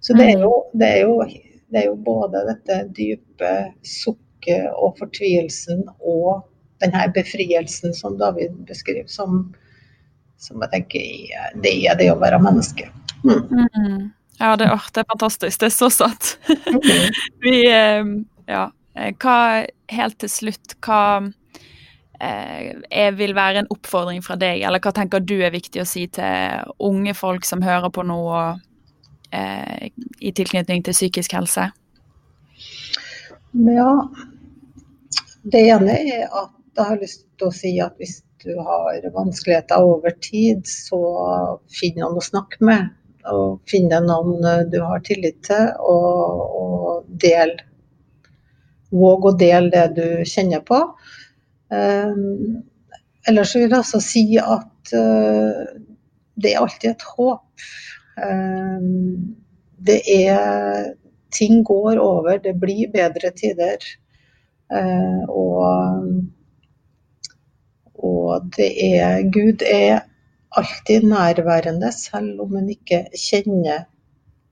Så 0.00 0.14
det 0.18 0.28
er, 0.28 0.36
mm. 0.38 0.44
jo, 0.44 0.52
det, 0.74 0.90
er 0.90 1.00
jo, 1.06 1.16
det 1.72 1.82
er 1.82 1.88
jo, 1.88 1.96
både 2.06 2.44
dette 2.50 2.78
dype 2.98 3.54
sukket 3.86 4.70
og 4.76 4.98
fortvilelsen 5.00 5.86
og 5.98 6.46
denne 6.80 7.08
befrielsen 7.14 7.94
som 7.96 8.16
David 8.20 8.54
beskriver, 8.68 9.08
som, 9.10 9.50
som 10.40 10.62
jeg 10.64 10.72
tenker 10.76 11.60
det 11.64 11.74
er 11.90 11.98
det 12.00 12.08
å 12.12 12.20
være 12.20 12.40
menneske. 12.42 12.88
Mm. 13.26 14.10
Ja, 14.40 14.56
det, 14.56 14.70
oh, 14.72 14.86
det, 14.94 15.02
er 15.02 15.08
fantastisk. 15.08 15.60
Det 15.60 15.68
er 15.68 15.74
så 15.74 15.90
sant. 15.92 16.38
Vi 17.44 17.56
eh, 17.68 18.04
Ja. 18.48 18.70
Eh, 18.96 19.12
hva 19.20 19.66
Helt 19.90 20.20
til 20.22 20.30
slutt, 20.30 20.76
hva 20.86 21.02
eh, 22.22 23.10
vil 23.18 23.34
være 23.34 23.64
en 23.64 23.70
oppfordring 23.74 24.22
fra 24.22 24.36
deg, 24.38 24.62
eller 24.66 24.82
hva 24.82 24.92
tenker 24.94 25.22
du 25.24 25.40
er 25.42 25.50
viktig 25.50 25.82
å 25.82 25.88
si 25.88 26.04
til 26.14 26.70
unge 26.78 27.14
folk 27.18 27.48
som 27.48 27.64
hører 27.64 27.90
på 27.90 28.04
noe 28.06 28.44
eh, 29.34 29.90
i 30.22 30.30
tilknytning 30.30 30.84
til 30.86 30.94
psykisk 30.94 31.34
helse? 31.34 31.70
Ja, 33.66 33.90
det 35.42 35.64
ene 35.74 35.98
er 35.98 36.28
at 36.28 36.54
jeg 36.78 36.86
har 36.92 37.02
lyst 37.02 37.26
til 37.34 37.50
å 37.50 37.56
si 37.56 37.74
at 37.82 37.98
hvis 37.98 38.20
du 38.44 38.54
har 38.62 39.10
vanskeligheter 39.16 39.82
over 39.82 40.14
tid, 40.22 40.62
så 40.70 41.02
finn 41.74 41.98
noen 41.98 42.20
å 42.20 42.24
snakke 42.24 42.62
med 42.64 42.94
og 43.28 43.60
finne 43.68 44.00
noen 44.04 44.44
eh, 44.46 44.64
du 44.70 44.80
har 44.84 45.02
tillit 45.04 45.40
til, 45.46 45.68
og, 45.80 46.44
og 46.60 47.10
del 47.22 47.56
Våg 48.90 49.26
å 49.28 49.30
dele 49.38 49.70
det 49.70 49.84
du 49.94 50.24
kjenner 50.26 50.64
på. 50.66 50.80
Um, 51.70 52.56
ellers 53.30 53.52
vil 53.54 53.68
jeg 53.68 53.76
også 53.76 54.00
si 54.02 54.24
at 54.42 54.90
uh, 54.98 55.60
det 56.34 56.50
er 56.50 56.58
alltid 56.58 56.88
et 56.90 57.04
håp. 57.12 57.68
Det 59.86 60.00
er 60.16 60.96
Ting 61.30 61.60
går 61.62 62.00
over, 62.02 62.40
det 62.42 62.56
blir 62.58 62.90
bedre 62.90 63.30
tider. 63.38 63.84
Og, 65.30 66.08
og 67.94 68.48
det 68.56 68.70
er 68.88 69.22
Gud 69.30 69.62
er 69.62 70.00
alltid 70.58 71.06
nærværende, 71.10 71.92
selv 71.94 72.40
om 72.42 72.56
en 72.58 72.70
ikke 72.72 73.04
kjenner 73.14 73.86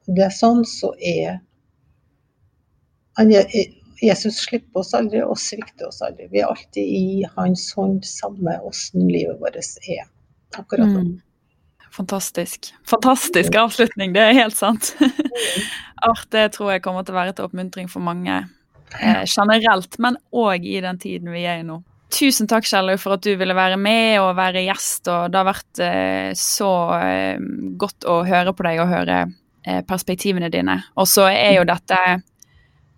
det 0.08 0.30
sånn, 0.34 0.64
så 0.68 0.92
er 0.98 1.38
han, 3.18 3.32
Jesus 4.02 4.44
slipper 4.44 4.84
oss 4.84 4.94
aldri 4.94 5.20
og 5.24 5.38
svikter 5.42 5.88
oss 5.90 6.00
aldri. 6.06 6.28
Vi 6.30 6.42
er 6.42 6.52
alltid 6.52 6.84
i 6.84 7.24
hans 7.34 7.66
hånd, 7.74 8.04
samme 8.06 8.54
åssen 8.68 9.08
livet 9.10 9.40
vårt 9.42 9.58
er. 9.58 10.06
Akkurat 10.56 10.86
nå. 10.86 11.02
Mm. 11.08 11.16
Fantastisk. 11.98 12.70
Fantastisk 12.86 13.56
avslutning, 13.58 14.12
det 14.14 14.22
er 14.22 14.36
helt 14.38 14.56
sant. 14.56 14.92
Art 16.06 16.28
det 16.34 16.52
tror 16.54 16.76
jeg 16.76 16.84
kommer 16.84 17.02
til 17.02 17.16
å 17.16 17.18
være 17.18 17.34
til 17.34 17.48
oppmuntring 17.48 17.88
for 17.90 18.04
mange 18.04 18.36
eh, 19.00 19.24
generelt, 19.26 19.98
men 19.98 20.20
òg 20.30 20.68
i 20.68 20.78
den 20.84 21.00
tiden 21.02 21.32
vi 21.34 21.42
er 21.48 21.64
i 21.64 21.66
nå. 21.66 21.80
Tusen 22.08 22.48
takk, 22.48 22.64
Kjellaug, 22.64 23.00
for 23.02 23.18
at 23.18 23.24
du 23.26 23.34
ville 23.36 23.56
være 23.56 23.76
med 23.80 24.16
og 24.22 24.32
være 24.38 24.64
gjest. 24.64 25.10
og 25.12 25.28
Det 25.32 25.38
har 25.40 25.48
vært 25.50 25.82
eh, 25.84 26.30
så 26.38 26.70
eh, 26.96 27.42
godt 27.80 28.08
å 28.08 28.22
høre 28.24 28.54
på 28.56 28.64
deg 28.64 28.80
og 28.80 28.88
høre 28.92 29.18
eh, 29.66 29.82
perspektivene 29.86 30.48
dine. 30.52 30.78
Og 30.96 31.08
så 31.10 31.28
er 31.28 31.58
jo 31.58 31.66
dette 31.68 31.98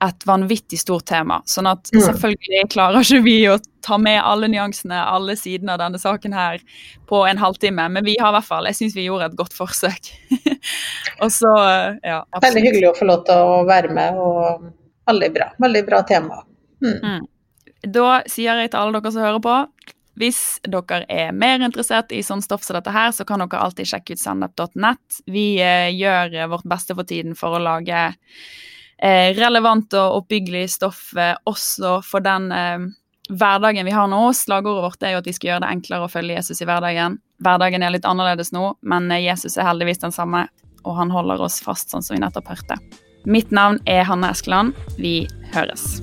et 0.00 0.24
vanvittig 0.24 0.78
stort 0.80 1.04
tema. 1.10 1.40
Sånn 1.44 1.68
at 1.68 1.90
selvfølgelig 1.90 2.68
klarer 2.72 3.04
ikke 3.04 3.20
vi 3.26 3.34
å 3.50 3.58
ta 3.84 3.98
med 4.00 4.16
alle 4.22 4.48
nyansene, 4.48 4.96
alle 4.96 5.34
sidene 5.36 5.74
av 5.74 5.82
denne 5.82 6.00
saken 6.00 6.32
her 6.36 6.62
på 7.10 7.20
en 7.28 7.40
halvtime, 7.42 7.88
men 7.92 8.06
vi 8.06 8.14
har 8.20 8.32
i 8.32 8.38
hvert 8.38 8.48
fall 8.48 8.68
Jeg 8.70 8.78
syns 8.78 8.96
vi 8.96 9.04
gjorde 9.10 9.28
et 9.28 9.36
godt 9.36 9.56
forsøk. 9.58 10.08
og 11.22 11.34
så, 11.34 11.50
ja. 12.00 12.22
Absolutt. 12.22 12.46
Veldig 12.46 12.64
hyggelig 12.68 12.88
å 12.92 12.94
få 12.96 13.10
lov 13.10 13.26
til 13.28 13.44
å 13.50 13.60
være 13.68 13.92
med, 13.98 14.22
og 14.22 14.64
veldig 15.10 15.30
bra. 15.36 15.50
Veldig 15.66 15.84
bra 15.90 16.00
tema. 16.08 16.40
Mm. 16.80 16.96
Mm. 16.96 17.28
Da 17.82 18.20
sier 18.28 18.60
jeg 18.60 18.72
til 18.72 18.80
alle 18.80 19.00
dere 19.00 19.12
som 19.14 19.24
hører 19.24 19.42
på, 19.44 19.56
hvis 20.20 20.40
dere 20.68 21.04
er 21.08 21.32
mer 21.32 21.62
interessert 21.64 22.12
i 22.12 22.20
sånn 22.24 22.42
stoff 22.44 22.64
som 22.66 22.76
dette 22.76 22.92
her, 22.92 23.12
så 23.16 23.24
kan 23.24 23.40
dere 23.40 23.62
alltid 23.62 23.88
sjekke 23.88 24.16
ut 24.16 24.20
standup.net. 24.22 25.20
Vi 25.30 25.46
eh, 25.64 25.88
gjør 25.96 26.36
vårt 26.52 26.68
beste 26.68 26.96
for 26.98 27.08
tiden 27.08 27.36
for 27.38 27.56
å 27.56 27.62
lage 27.62 28.02
eh, 29.00 29.30
relevant 29.38 29.96
og 29.96 30.22
oppbyggelig 30.22 30.66
stoff 30.76 31.10
eh, 31.16 31.36
også 31.48 32.00
for 32.04 32.26
den 32.26 32.50
eh, 32.52 32.88
hverdagen 33.30 33.86
vi 33.86 33.96
har 33.96 34.08
nå. 34.10 34.22
Slagordet 34.36 34.84
vårt 34.84 35.02
er 35.02 35.14
jo 35.14 35.22
at 35.22 35.28
vi 35.30 35.36
skal 35.36 35.52
gjøre 35.52 35.64
det 35.64 35.74
enklere 35.74 36.06
å 36.06 36.12
følge 36.12 36.36
Jesus 36.36 36.60
i 36.60 36.68
hverdagen. 36.68 37.20
Hverdagen 37.40 37.84
er 37.84 37.94
litt 37.94 38.08
annerledes 38.08 38.52
nå, 38.56 38.74
men 38.82 39.10
eh, 39.10 39.24
Jesus 39.24 39.56
er 39.56 39.68
heldigvis 39.70 40.02
den 40.04 40.14
samme, 40.14 40.46
og 40.84 40.96
han 41.00 41.12
holder 41.12 41.46
oss 41.46 41.60
fast, 41.64 41.92
sånn 41.92 42.04
som 42.04 42.16
vi 42.16 42.24
nettopp 42.24 42.52
hørte. 42.52 42.80
Mitt 43.28 43.52
navn 43.52 43.80
er 43.88 44.06
Hanne 44.08 44.32
Eskeland. 44.32 44.76
Vi 44.96 45.22
høres. 45.54 46.00